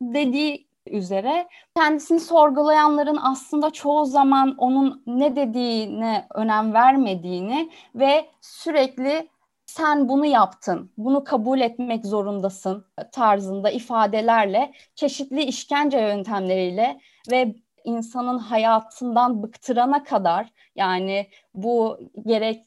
dediği 0.00 0.71
üzere. 0.86 1.48
Kendisini 1.76 2.20
sorgulayanların 2.20 3.18
aslında 3.22 3.70
çoğu 3.70 4.04
zaman 4.04 4.54
onun 4.58 5.02
ne 5.06 5.36
dediğine 5.36 6.26
önem 6.34 6.74
vermediğini 6.74 7.70
ve 7.94 8.26
sürekli 8.40 9.28
sen 9.66 10.08
bunu 10.08 10.26
yaptın, 10.26 10.92
bunu 10.96 11.24
kabul 11.24 11.60
etmek 11.60 12.06
zorundasın 12.06 12.86
tarzında 13.12 13.70
ifadelerle 13.70 14.72
çeşitli 14.94 15.42
işkence 15.42 15.98
yöntemleriyle 15.98 17.00
ve 17.30 17.54
insanın 17.84 18.38
hayatından 18.38 19.42
bıktırana 19.42 20.04
kadar 20.04 20.52
yani 20.76 21.28
bu 21.54 21.98
gerek 22.26 22.66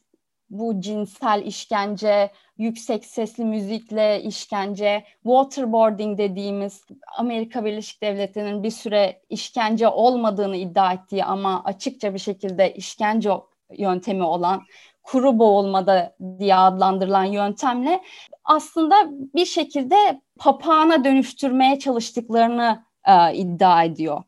bu 0.50 0.80
cinsel 0.80 1.42
işkence, 1.46 2.32
yüksek 2.58 3.04
sesli 3.04 3.44
müzikle 3.44 4.22
işkence, 4.22 5.04
waterboarding 5.22 6.18
dediğimiz 6.18 6.84
Amerika 7.18 7.64
Birleşik 7.64 8.02
Devletleri'nin 8.02 8.62
bir 8.62 8.70
süre 8.70 9.22
işkence 9.28 9.88
olmadığını 9.88 10.56
iddia 10.56 10.92
ettiği 10.92 11.24
ama 11.24 11.64
açıkça 11.64 12.14
bir 12.14 12.18
şekilde 12.18 12.74
işkence 12.74 13.30
yöntemi 13.78 14.22
olan 14.22 14.62
kuru 15.02 15.38
boğulmada 15.38 16.16
diye 16.38 16.54
adlandırılan 16.54 17.24
yöntemle 17.24 18.02
aslında 18.44 18.94
bir 19.10 19.46
şekilde 19.46 20.20
papağana 20.38 21.04
dönüştürmeye 21.04 21.78
çalıştıklarını 21.78 22.84
e, 23.04 23.34
iddia 23.34 23.84
ediyor. 23.84 24.22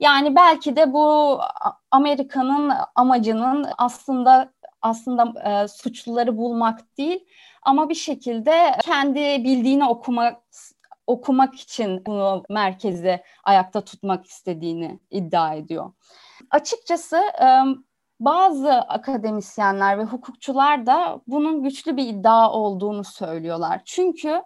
Yani 0.00 0.36
belki 0.36 0.76
de 0.76 0.92
bu 0.92 1.38
Amerika'nın 1.90 2.72
amacının 2.94 3.66
aslında 3.78 4.52
aslında 4.82 5.50
e, 5.50 5.68
suçluları 5.68 6.36
bulmak 6.36 6.98
değil 6.98 7.24
ama 7.62 7.88
bir 7.88 7.94
şekilde 7.94 8.74
kendi 8.82 9.20
bildiğini 9.20 9.84
okumak 9.84 10.42
okumak 11.06 11.54
için 11.54 12.06
bunu 12.06 12.42
merkezi 12.50 13.22
ayakta 13.44 13.84
tutmak 13.84 14.26
istediğini 14.26 15.00
iddia 15.10 15.54
ediyor. 15.54 15.92
Açıkçası 16.50 17.16
e, 17.16 17.48
bazı 18.20 18.72
akademisyenler 18.72 19.98
ve 19.98 20.04
hukukçular 20.04 20.86
da 20.86 21.20
bunun 21.26 21.62
güçlü 21.62 21.96
bir 21.96 22.06
iddia 22.06 22.52
olduğunu 22.52 23.04
söylüyorlar. 23.04 23.82
Çünkü 23.84 24.42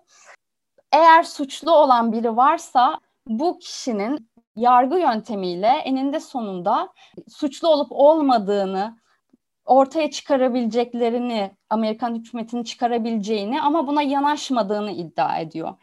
eğer 0.92 1.22
suçlu 1.22 1.72
olan 1.72 2.12
biri 2.12 2.36
varsa 2.36 3.00
bu 3.26 3.58
kişinin 3.58 4.30
yargı 4.56 4.98
yöntemiyle 4.98 5.66
eninde 5.66 6.20
sonunda 6.20 6.88
suçlu 7.28 7.68
olup 7.68 7.88
olmadığını 7.90 9.01
ortaya 9.64 10.10
çıkarabileceklerini, 10.10 11.50
Amerikan 11.70 12.14
hükümetinin 12.14 12.64
çıkarabileceğini 12.64 13.62
ama 13.62 13.86
buna 13.86 14.02
yanaşmadığını 14.02 14.90
iddia 14.90 15.38
ediyor. 15.38 15.74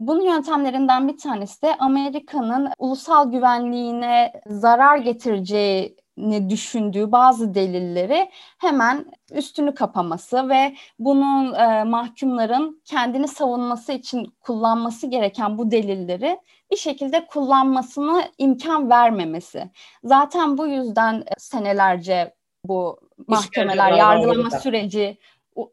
Bunun 0.00 0.22
yöntemlerinden 0.22 1.08
bir 1.08 1.18
tanesi 1.18 1.62
de 1.62 1.76
Amerika'nın 1.78 2.70
ulusal 2.78 3.30
güvenliğine 3.30 4.32
zarar 4.46 4.96
getireceğini 4.96 6.50
düşündüğü 6.50 7.12
bazı 7.12 7.54
delilleri 7.54 8.30
hemen 8.58 9.12
üstünü 9.32 9.74
kapaması 9.74 10.48
ve 10.48 10.74
bunun 10.98 11.54
e, 11.54 11.84
mahkumların 11.84 12.82
kendini 12.84 13.28
savunması 13.28 13.92
için 13.92 14.34
kullanması 14.40 15.06
gereken 15.06 15.58
bu 15.58 15.70
delilleri 15.70 16.40
bir 16.70 16.76
şekilde 16.76 17.26
kullanmasını 17.26 18.22
imkan 18.38 18.90
vermemesi. 18.90 19.70
Zaten 20.04 20.58
bu 20.58 20.66
yüzden 20.66 21.24
senelerce 21.38 22.34
bu 22.64 23.00
mahkemeler, 23.26 23.92
yargılama 23.92 24.50
süreci 24.50 25.18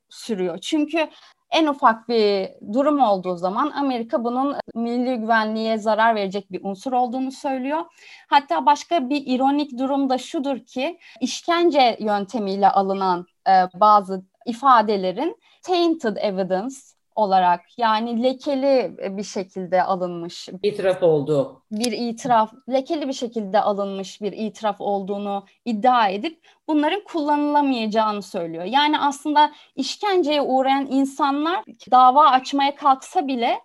sürüyor. 0.09 0.57
Çünkü 0.57 1.09
en 1.51 1.67
ufak 1.67 2.09
bir 2.09 2.49
durum 2.73 2.99
olduğu 2.99 3.35
zaman 3.35 3.71
Amerika 3.71 4.23
bunun 4.23 4.55
milli 4.75 5.15
güvenliğe 5.15 5.77
zarar 5.77 6.15
verecek 6.15 6.51
bir 6.51 6.63
unsur 6.63 6.91
olduğunu 6.91 7.31
söylüyor. 7.31 7.81
Hatta 8.27 8.65
başka 8.65 9.09
bir 9.09 9.23
ironik 9.25 9.79
durum 9.79 10.09
da 10.09 10.17
şudur 10.17 10.59
ki 10.59 10.99
işkence 11.21 11.97
yöntemiyle 11.99 12.69
alınan 12.69 13.25
e, 13.47 13.51
bazı 13.73 14.25
ifadelerin 14.45 15.37
tainted 15.63 16.17
evidence 16.17 16.75
olarak 17.17 17.61
yani 17.77 18.23
lekeli 18.23 18.97
bir 19.17 19.23
şekilde 19.23 19.83
alınmış. 19.83 20.49
İtiraf 20.63 21.03
oldu. 21.03 21.61
Bir 21.71 21.91
itiraf, 21.91 22.53
lekeli 22.69 23.07
bir 23.07 23.13
şekilde 23.13 23.61
alınmış 23.61 24.21
bir 24.21 24.31
itiraf 24.31 24.75
olduğunu 24.79 25.45
iddia 25.65 26.09
edip 26.09 26.47
bunların 26.67 27.03
kullanılamayacağını 27.03 28.21
söylüyor. 28.21 28.63
Yani 28.63 28.99
aslında 28.99 29.51
işkenceye 29.75 30.41
uğrayan 30.41 30.87
insanlar 30.91 31.63
dava 31.91 32.25
açmaya 32.25 32.75
kalksa 32.75 33.27
bile 33.27 33.59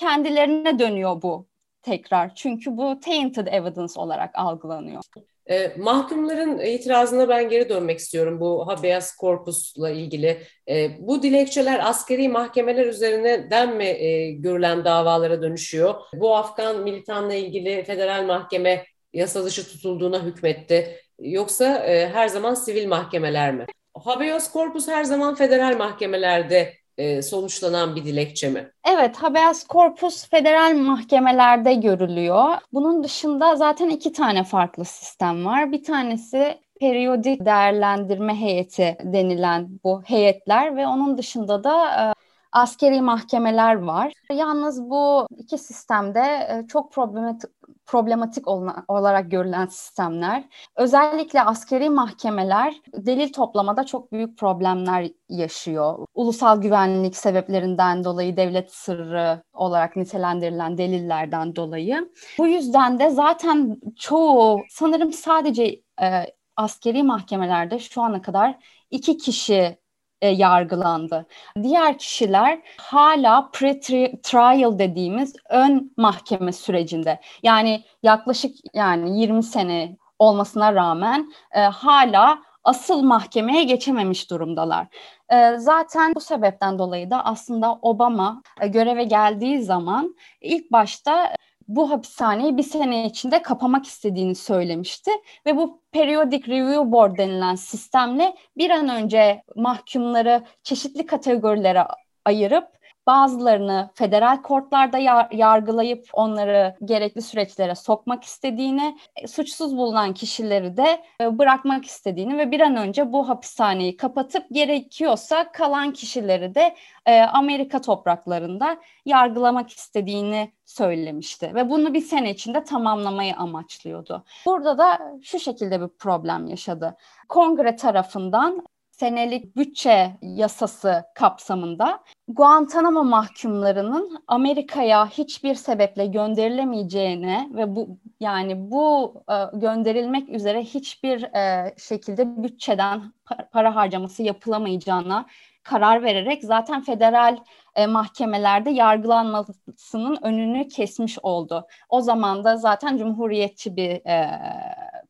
kendilerine 0.00 0.78
dönüyor 0.78 1.22
bu 1.22 1.46
tekrar. 1.82 2.34
Çünkü 2.34 2.76
bu 2.76 3.00
tainted 3.00 3.46
evidence 3.46 4.00
olarak 4.00 4.38
algılanıyor. 4.38 5.02
E, 5.50 5.72
mahkumların 5.76 6.58
itirazına 6.58 7.28
ben 7.28 7.48
geri 7.48 7.68
dönmek 7.68 7.98
istiyorum 7.98 8.40
bu 8.40 8.68
habeas 8.68 9.16
corpusla 9.16 9.90
ilgili. 9.90 10.42
E, 10.68 10.90
bu 10.98 11.22
dilekçeler 11.22 11.88
askeri 11.88 12.28
mahkemeler 12.28 12.86
üzerinden 12.86 13.76
mi 13.76 13.84
e, 13.84 14.30
görülen 14.30 14.84
davalara 14.84 15.42
dönüşüyor? 15.42 15.94
Bu 16.14 16.36
Afgan 16.36 16.82
militanla 16.82 17.34
ilgili 17.34 17.84
federal 17.84 18.24
mahkeme 18.24 18.84
yasa 19.12 19.44
dışı 19.44 19.68
tutulduğuna 19.68 20.22
hükmetti. 20.22 20.96
Yoksa 21.18 21.84
e, 21.86 22.08
her 22.08 22.28
zaman 22.28 22.54
sivil 22.54 22.88
mahkemeler 22.88 23.54
mi? 23.54 23.66
Habeas 24.04 24.52
corpus 24.52 24.88
her 24.88 25.04
zaman 25.04 25.34
federal 25.34 25.76
mahkemelerde 25.76 26.74
e, 26.98 27.22
sonuçlanan 27.22 27.96
bir 27.96 28.04
dilekçe 28.04 28.48
mi? 28.48 28.72
Evet, 28.84 29.16
habeas 29.16 29.66
corpus 29.68 30.28
federal 30.28 30.74
mahkemelerde 30.76 31.74
görülüyor. 31.74 32.44
Bunun 32.72 33.04
dışında 33.04 33.56
zaten 33.56 33.88
iki 33.88 34.12
tane 34.12 34.44
farklı 34.44 34.84
sistem 34.84 35.46
var. 35.46 35.72
Bir 35.72 35.84
tanesi 35.84 36.60
periyodik 36.80 37.44
değerlendirme 37.46 38.34
heyeti 38.34 38.96
denilen 39.04 39.68
bu 39.84 40.02
heyetler 40.02 40.76
ve 40.76 40.86
onun 40.86 41.18
dışında 41.18 41.64
da 41.64 41.86
e, 42.10 42.27
askeri 42.52 43.00
mahkemeler 43.00 43.74
var. 43.74 44.12
Yalnız 44.32 44.82
bu 44.82 45.26
iki 45.38 45.58
sistemde 45.58 46.20
e, 46.20 46.66
çok 46.68 46.92
problematik 46.92 47.50
problematik 47.86 48.48
olarak 48.88 49.30
görülen 49.30 49.66
sistemler. 49.66 50.44
Özellikle 50.76 51.42
askeri 51.42 51.90
mahkemeler 51.90 52.74
delil 52.92 53.32
toplamada 53.32 53.86
çok 53.86 54.12
büyük 54.12 54.38
problemler 54.38 55.10
yaşıyor. 55.28 56.06
Ulusal 56.14 56.60
güvenlik 56.60 57.16
sebeplerinden 57.16 58.04
dolayı 58.04 58.36
devlet 58.36 58.72
sırrı 58.72 59.42
olarak 59.52 59.96
nitelendirilen 59.96 60.78
delillerden 60.78 61.56
dolayı. 61.56 62.12
Bu 62.38 62.46
yüzden 62.46 62.98
de 62.98 63.10
zaten 63.10 63.80
çoğu 63.98 64.62
sanırım 64.70 65.12
sadece 65.12 65.82
e, 66.02 66.26
askeri 66.56 67.02
mahkemelerde 67.02 67.78
şu 67.78 68.02
ana 68.02 68.22
kadar 68.22 68.58
iki 68.90 69.16
kişi 69.16 69.78
e, 70.22 70.28
yargılandı. 70.28 71.26
Diğer 71.62 71.98
kişiler 71.98 72.58
hala 72.76 73.50
pre-trial 73.52 74.78
dediğimiz 74.78 75.36
ön 75.50 75.92
mahkeme 75.96 76.52
sürecinde. 76.52 77.20
Yani 77.42 77.84
yaklaşık 78.02 78.56
yani 78.74 79.20
20 79.20 79.42
sene 79.42 79.96
olmasına 80.18 80.74
rağmen 80.74 81.32
e, 81.52 81.60
hala 81.60 82.38
asıl 82.64 83.02
mahkemeye 83.02 83.64
geçememiş 83.64 84.30
durumdalar. 84.30 84.86
E, 85.32 85.56
zaten 85.58 86.14
bu 86.14 86.20
sebepten 86.20 86.78
dolayı 86.78 87.10
da 87.10 87.24
aslında 87.24 87.78
Obama 87.82 88.42
e, 88.60 88.68
göreve 88.68 89.04
geldiği 89.04 89.62
zaman 89.62 90.16
ilk 90.40 90.72
başta 90.72 91.32
bu 91.68 91.90
hapishaneyi 91.90 92.56
bir 92.56 92.62
sene 92.62 93.06
içinde 93.06 93.42
kapamak 93.42 93.86
istediğini 93.86 94.34
söylemişti 94.34 95.10
ve 95.46 95.56
bu 95.56 95.82
Periodic 95.92 96.46
Review 96.48 96.92
Board 96.92 97.18
denilen 97.18 97.54
sistemle 97.54 98.36
bir 98.56 98.70
an 98.70 98.88
önce 98.88 99.42
mahkumları 99.56 100.44
çeşitli 100.62 101.06
kategorilere 101.06 101.84
ayırıp 102.24 102.77
bazılarını 103.08 103.90
federal 103.94 104.42
kortlarda 104.42 104.98
yar- 104.98 105.30
yargılayıp 105.32 106.08
onları 106.12 106.76
gerekli 106.84 107.22
süreçlere 107.22 107.74
sokmak 107.74 108.24
istediğini, 108.24 108.98
e, 109.16 109.26
suçsuz 109.26 109.76
bulunan 109.76 110.14
kişileri 110.14 110.76
de 110.76 111.04
e, 111.20 111.38
bırakmak 111.38 111.84
istediğini 111.84 112.38
ve 112.38 112.50
bir 112.50 112.60
an 112.60 112.76
önce 112.76 113.12
bu 113.12 113.28
hapishaneyi 113.28 113.96
kapatıp 113.96 114.46
gerekiyorsa 114.52 115.52
kalan 115.52 115.92
kişileri 115.92 116.54
de 116.54 116.74
e, 117.06 117.20
Amerika 117.20 117.80
topraklarında 117.80 118.76
yargılamak 119.06 119.70
istediğini 119.70 120.52
söylemişti 120.64 121.54
ve 121.54 121.70
bunu 121.70 121.94
bir 121.94 122.00
sene 122.00 122.30
içinde 122.30 122.64
tamamlamayı 122.64 123.36
amaçlıyordu. 123.36 124.24
Burada 124.46 124.78
da 124.78 124.98
şu 125.22 125.38
şekilde 125.38 125.80
bir 125.80 125.88
problem 125.88 126.46
yaşadı. 126.46 126.96
Kongre 127.28 127.76
tarafından 127.76 128.64
senelik 129.00 129.56
bütçe 129.56 130.16
yasası 130.22 131.04
kapsamında 131.14 132.04
Guantanamo 132.28 133.04
mahkumlarının 133.04 134.22
Amerika'ya 134.26 135.06
hiçbir 135.06 135.54
sebeple 135.54 136.06
gönderilemeyeceğine 136.06 137.48
ve 137.54 137.76
bu 137.76 137.98
yani 138.20 138.70
bu 138.70 139.14
e, 139.30 139.58
gönderilmek 139.58 140.28
üzere 140.28 140.62
hiçbir 140.64 141.22
e, 141.22 141.74
şekilde 141.78 142.42
bütçeden 142.42 143.12
para 143.52 143.74
harcaması 143.74 144.22
yapılamayacağına 144.22 145.26
karar 145.62 146.02
vererek 146.02 146.44
zaten 146.44 146.82
federal 146.82 147.38
e, 147.74 147.86
mahkemelerde 147.86 148.70
yargılanmasının 148.70 150.18
önünü 150.22 150.68
kesmiş 150.68 151.18
oldu. 151.22 151.66
O 151.88 152.00
zaman 152.00 152.44
da 152.44 152.56
zaten 152.56 152.96
cumhuriyetçi 152.96 153.76
bir 153.76 154.02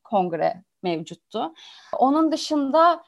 kongre 0.04 0.62
mevcuttu. 0.82 1.54
Onun 1.98 2.32
dışında 2.32 3.02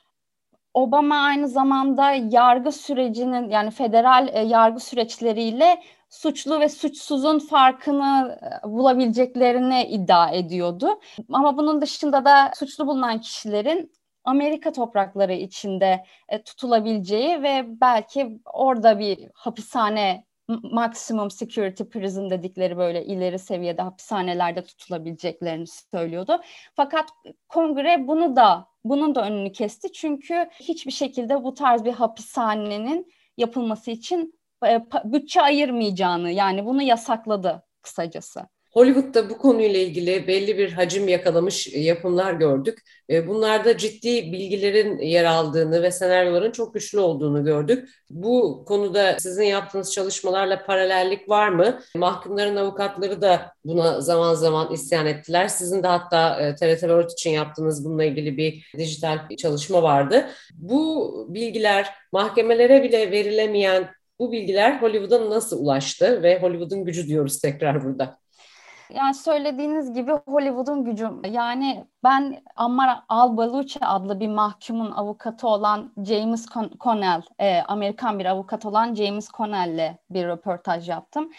Obama 0.75 1.17
aynı 1.17 1.49
zamanda 1.49 2.11
yargı 2.13 2.73
sürecinin 2.73 3.51
yani 3.51 3.71
federal 3.71 4.29
e, 4.33 4.39
yargı 4.41 4.81
süreçleriyle 4.81 5.83
suçlu 6.11 6.61
ve 6.61 6.69
suçsuzun 6.69 7.39
farkını 7.39 8.39
e, 8.65 8.69
bulabileceklerini 8.69 9.85
iddia 9.85 10.31
ediyordu. 10.31 11.01
Ama 11.33 11.57
bunun 11.59 11.81
dışında 11.83 12.25
da 12.25 12.51
suçlu 12.55 12.87
bulunan 12.87 13.21
kişilerin 13.21 13.93
Amerika 14.25 14.73
toprakları 14.73 15.33
içinde 15.33 16.05
e, 16.29 16.43
tutulabileceği 16.43 17.43
ve 17.43 17.67
belki 17.81 18.41
orada 18.53 18.99
bir 18.99 19.29
hapishane 19.35 20.25
maximum 20.63 21.31
security 21.31 21.85
prison 21.85 22.31
dedikleri 22.31 22.77
böyle 22.77 23.05
ileri 23.05 23.39
seviyede 23.39 23.83
hapishanelerde 23.83 24.65
tutulabileceklerini 24.65 25.67
söylüyordu. 25.67 26.41
Fakat 26.75 27.09
kongre 27.49 28.07
bunu 28.07 28.37
da 28.37 28.69
bunun 28.85 29.15
da 29.15 29.27
önünü 29.27 29.53
kesti 29.53 29.93
çünkü 29.93 30.49
hiçbir 30.61 30.93
şekilde 30.93 31.45
bu 31.45 31.55
tarz 31.55 31.85
bir 31.85 31.93
hapishanenin 31.93 33.13
yapılması 33.37 33.91
için 33.91 34.41
e, 34.67 34.87
bütçe 35.05 35.43
ayırmayacağını 35.43 36.31
yani 36.31 36.67
bunu 36.67 36.83
yasakladı 36.83 37.63
kısacası. 37.83 38.49
Hollywood'da 38.73 39.31
bu 39.31 39.39
konuyla 39.39 39.81
ilgili 39.81 40.27
belli 40.27 40.59
bir 40.59 40.73
hacim 40.73 41.09
yakalamış 41.09 41.67
yapımlar 41.67 42.33
gördük. 42.33 42.79
E, 43.11 43.29
bunlarda 43.29 43.77
ciddi 43.77 44.33
bilgilerin 44.33 44.99
yer 44.99 45.25
aldığını 45.25 45.83
ve 45.83 45.91
senaryoların 45.91 46.51
çok 46.51 46.75
güçlü 46.75 46.99
olduğunu 46.99 47.45
gördük. 47.45 47.89
Bu 48.11 48.65
konuda 48.69 49.17
sizin 49.21 49.45
yaptığınız 49.45 49.93
çalışmalarla 49.93 50.65
paralellik 50.67 51.29
var 51.29 51.49
mı? 51.49 51.81
Mahkumların 51.97 52.57
avukatları 52.57 53.23
da 53.23 53.53
buna 53.65 54.01
zaman 54.01 54.35
zaman 54.35 54.73
isyan 54.73 55.07
ettiler. 55.07 55.49
Sizin 55.49 55.83
de 55.83 55.87
hatta 55.87 56.55
TRT 56.55 56.63
e, 56.63 56.79
World 56.79 57.11
için 57.11 57.31
yaptığınız 57.31 57.85
bununla 57.85 58.05
ilgili 58.05 58.37
bir 58.37 58.73
dijital 58.77 59.19
çalışma 59.39 59.83
vardı. 59.83 60.27
Bu 60.55 61.27
bilgiler 61.29 61.95
mahkemelere 62.13 62.83
bile 62.83 63.11
verilemeyen 63.11 63.91
bu 64.19 64.33
bilgiler 64.33 64.81
Hollywood'a 64.81 65.31
nasıl 65.31 65.65
ulaştı 65.65 66.23
ve 66.23 66.41
Hollywood'un 66.43 66.85
gücü 66.85 67.07
diyoruz 67.07 67.41
tekrar 67.41 67.85
burada. 67.85 68.20
Yani 68.95 69.15
söylediğiniz 69.15 69.93
gibi 69.93 70.13
Hollywood'un 70.13 70.85
gücü. 70.85 71.11
Yani 71.31 71.85
ben 72.05 72.43
Ammar 72.57 73.03
Al-Baluchi 73.09 73.85
adlı 73.85 74.21
bir 74.21 74.29
mahkumun 74.29 74.91
avukatı 74.91 75.49
olan 75.49 75.93
James 76.05 76.47
Connell, 76.81 77.23
e, 77.39 77.61
Amerikan 77.61 78.19
bir 78.19 78.25
avukat 78.25 78.67
olan 78.67 78.95
James 78.95 79.29
Connell'le 79.31 79.97
bir 80.11 80.27
röportaj 80.27 80.89
yaptım. 80.89 81.31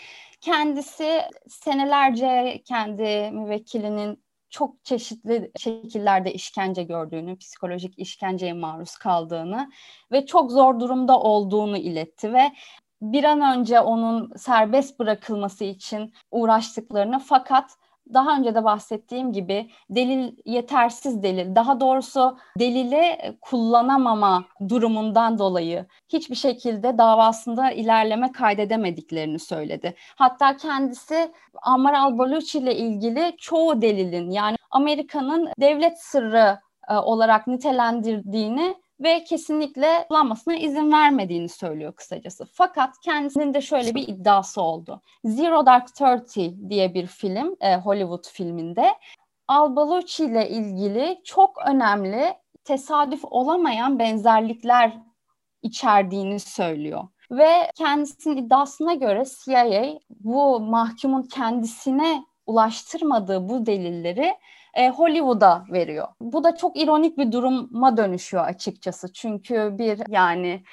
Kendisi 0.42 1.22
senelerce 1.48 2.62
kendi 2.66 3.32
müvekkilinin 3.32 4.24
çok 4.50 4.86
çeşitli 4.86 5.52
şekillerde 5.58 6.34
işkence 6.34 6.84
gördüğünü, 6.84 7.38
psikolojik 7.38 8.00
işkenceye 8.00 8.54
maruz 8.54 8.96
kaldığını 8.96 9.72
ve 10.12 10.26
çok 10.26 10.52
zor 10.52 10.80
durumda 10.80 11.20
olduğunu 11.20 11.78
iletti 11.78 12.34
ve 12.34 12.52
bir 13.02 13.24
an 13.24 13.42
önce 13.58 13.80
onun 13.80 14.34
serbest 14.38 15.00
bırakılması 15.00 15.64
için 15.64 16.14
uğraştıklarını 16.32 17.20
fakat 17.20 17.78
daha 18.14 18.38
önce 18.38 18.56
de 18.56 18.64
bahsettiğim 18.64 19.34
gibi 19.34 19.70
delil 19.90 20.36
yetersiz 20.46 21.24
delil, 21.24 21.56
daha 21.56 21.80
doğrusu 21.80 22.38
delili 22.60 23.18
kullanamama 23.42 24.46
durumundan 24.70 25.40
dolayı 25.40 25.86
hiçbir 26.10 26.36
şekilde 26.36 26.98
davasında 26.98 27.72
ilerleme 27.72 28.32
kaydedemediklerini 28.32 29.40
söyledi. 29.40 29.96
Hatta 30.16 30.58
kendisi 30.58 31.32
Ammar 31.62 31.94
al-Baluchi 31.94 32.60
ile 32.60 32.76
ilgili 32.76 33.36
çoğu 33.38 33.82
delilin 33.82 34.30
yani 34.30 34.58
Amerika'nın 34.72 35.50
devlet 35.60 36.02
sırrı 36.02 36.60
e, 36.90 36.96
olarak 36.96 37.48
nitelendirdiğini 37.48 38.76
ve 39.02 39.24
kesinlikle 39.24 40.06
kullanmasına 40.08 40.56
izin 40.56 40.92
vermediğini 40.92 41.50
söylüyor 41.50 41.94
kısacası. 41.94 42.46
Fakat 42.54 43.00
kendisinin 43.04 43.54
de 43.54 43.62
şöyle 43.62 43.96
bir 43.96 44.08
iddiası 44.08 44.62
oldu. 44.62 45.02
Zero 45.26 45.66
Dark 45.66 45.96
Thirty 45.96 46.48
diye 46.70 46.94
bir 46.94 47.08
film 47.08 47.56
e, 47.62 47.76
Hollywood 47.76 48.28
filminde 48.28 48.94
Al 49.48 49.76
Baluchi 49.76 50.26
ile 50.26 50.50
ilgili 50.50 51.22
çok 51.24 51.58
önemli 51.68 52.34
tesadüf 52.64 53.22
olamayan 53.24 54.00
benzerlikler 54.00 54.98
içerdiğini 55.62 56.40
söylüyor. 56.40 57.08
Ve 57.32 57.72
kendisinin 57.76 58.38
iddiasına 58.38 58.94
göre 58.94 59.24
CIA 59.46 60.00
bu 60.10 60.60
mahkumun 60.60 61.24
kendisine 61.24 62.26
ulaştırmadığı 62.46 63.50
bu 63.50 63.66
delilleri 63.66 64.36
e, 64.74 64.90
Hollywood'a 64.90 65.66
veriyor. 65.72 66.08
Bu 66.22 66.44
da 66.44 66.56
çok 66.56 66.78
ironik 66.78 67.18
bir 67.18 67.32
duruma 67.32 67.98
dönüşüyor 67.98 68.46
açıkçası. 68.46 69.14
Çünkü 69.14 69.76
bir 69.78 70.00
yani 70.10 70.64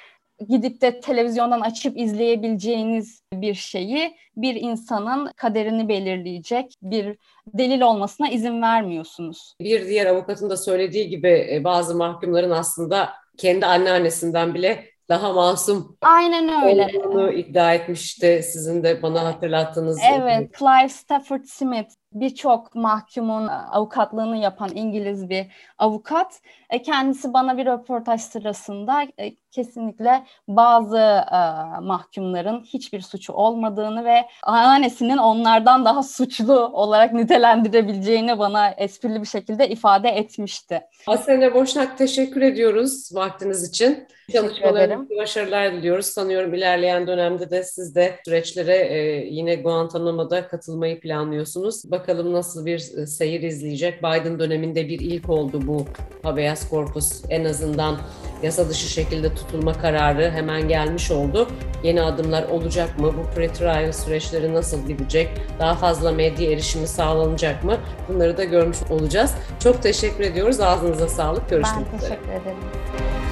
gidip 0.47 0.81
de 0.81 0.99
televizyondan 0.99 1.61
açıp 1.61 1.97
izleyebileceğiniz 1.97 3.21
bir 3.33 3.53
şeyi 3.53 4.17
bir 4.35 4.55
insanın 4.55 5.31
kaderini 5.35 5.89
belirleyecek 5.89 6.73
bir 6.81 7.17
delil 7.47 7.81
olmasına 7.81 8.29
izin 8.29 8.61
vermiyorsunuz. 8.61 9.53
Bir 9.61 9.87
diğer 9.87 10.05
avukatın 10.05 10.49
da 10.49 10.57
söylediği 10.57 11.09
gibi 11.09 11.47
e, 11.51 11.63
bazı 11.63 11.95
mahkumların 11.95 12.51
aslında 12.51 13.09
kendi 13.37 13.65
anneannesinden 13.65 14.53
bile 14.53 14.85
daha 15.09 15.33
masum 15.33 15.97
Aynen 16.01 16.65
öyle. 16.65 16.99
olduğunu 16.99 17.31
iddia 17.31 17.73
etmişti. 17.73 18.41
Sizin 18.43 18.83
de 18.83 19.01
bana 19.01 19.25
hatırlattığınız. 19.25 19.99
Evet, 20.13 20.57
Clive 20.59 20.89
Stafford 20.89 21.43
Smith 21.43 21.89
birçok 22.13 22.75
mahkumun 22.75 23.47
avukatlığını 23.47 24.37
yapan 24.37 24.69
İngiliz 24.75 25.29
bir 25.29 25.45
avukat. 25.77 26.41
E, 26.69 26.81
kendisi 26.81 27.33
bana 27.33 27.57
bir 27.57 27.65
röportaj 27.65 28.21
sırasında 28.21 29.07
e, 29.19 29.35
kesinlikle 29.51 30.23
bazı 30.47 30.97
e, 30.97 31.39
mahkumların 31.81 32.63
hiçbir 32.63 33.01
suçu 33.01 33.33
olmadığını 33.33 34.05
ve 34.05 34.25
annesinin 34.43 35.17
onlardan 35.17 35.85
daha 35.85 36.03
suçlu 36.03 36.53
olarak 36.53 37.13
nitelendirebileceğini 37.13 38.39
bana 38.39 38.69
esprili 38.69 39.21
bir 39.21 39.27
şekilde 39.27 39.69
ifade 39.69 40.09
etmişti. 40.09 40.81
Asene 41.07 41.53
Boşnak 41.53 41.97
teşekkür 41.97 42.41
ediyoruz 42.41 43.15
vaktiniz 43.15 43.69
için. 43.69 44.07
Çalışmalarınızda 44.31 45.17
başarılar 45.17 45.73
diliyoruz. 45.73 46.05
Sanıyorum 46.05 46.53
ilerleyen 46.53 47.07
dönemde 47.07 47.49
de 47.49 47.63
siz 47.63 47.95
de 47.95 48.15
süreçlere 48.25 48.75
e, 48.75 49.25
yine 49.29 49.55
Guantanamo'da 49.55 50.47
katılmayı 50.47 50.99
planlıyorsunuz. 50.99 51.91
Bakalım 51.99 52.33
nasıl 52.33 52.65
bir 52.65 52.97
e, 52.97 53.07
seyir 53.07 53.41
izleyecek. 53.41 53.99
Biden 53.99 54.39
döneminde 54.39 54.87
bir 54.87 54.99
ilk 54.99 55.29
oldu 55.29 55.61
bu 55.67 55.85
habeas 56.23 56.69
corpus 56.69 57.21
en 57.29 57.45
azından 57.45 57.97
yasa 58.43 58.69
dışı 58.69 58.87
şekilde 58.87 59.35
tutulma 59.35 59.73
kararı 59.73 60.31
hemen 60.31 60.67
gelmiş 60.67 61.11
oldu. 61.11 61.47
Yeni 61.83 62.01
adımlar 62.01 62.43
olacak 62.43 62.99
mı? 62.99 63.13
Bu 63.17 63.39
pre-trial 63.39 63.93
süreçleri 63.93 64.53
nasıl 64.53 64.87
gidecek? 64.87 65.29
Daha 65.59 65.75
fazla 65.75 66.11
medya 66.11 66.51
erişimi 66.51 66.87
sağlanacak 66.87 67.63
mı? 67.63 67.77
Bunları 68.09 68.37
da 68.37 68.43
görmüş 68.43 68.77
olacağız. 68.89 69.33
Çok 69.59 69.83
teşekkür 69.83 70.23
ediyoruz. 70.23 70.59
Ağzınıza 70.59 71.07
sağlık. 71.07 71.49
Görüşmek 71.49 71.87
üzere. 71.87 71.91
Ben 71.93 71.99
teşekkür 71.99 72.29
ederim. 72.29 73.28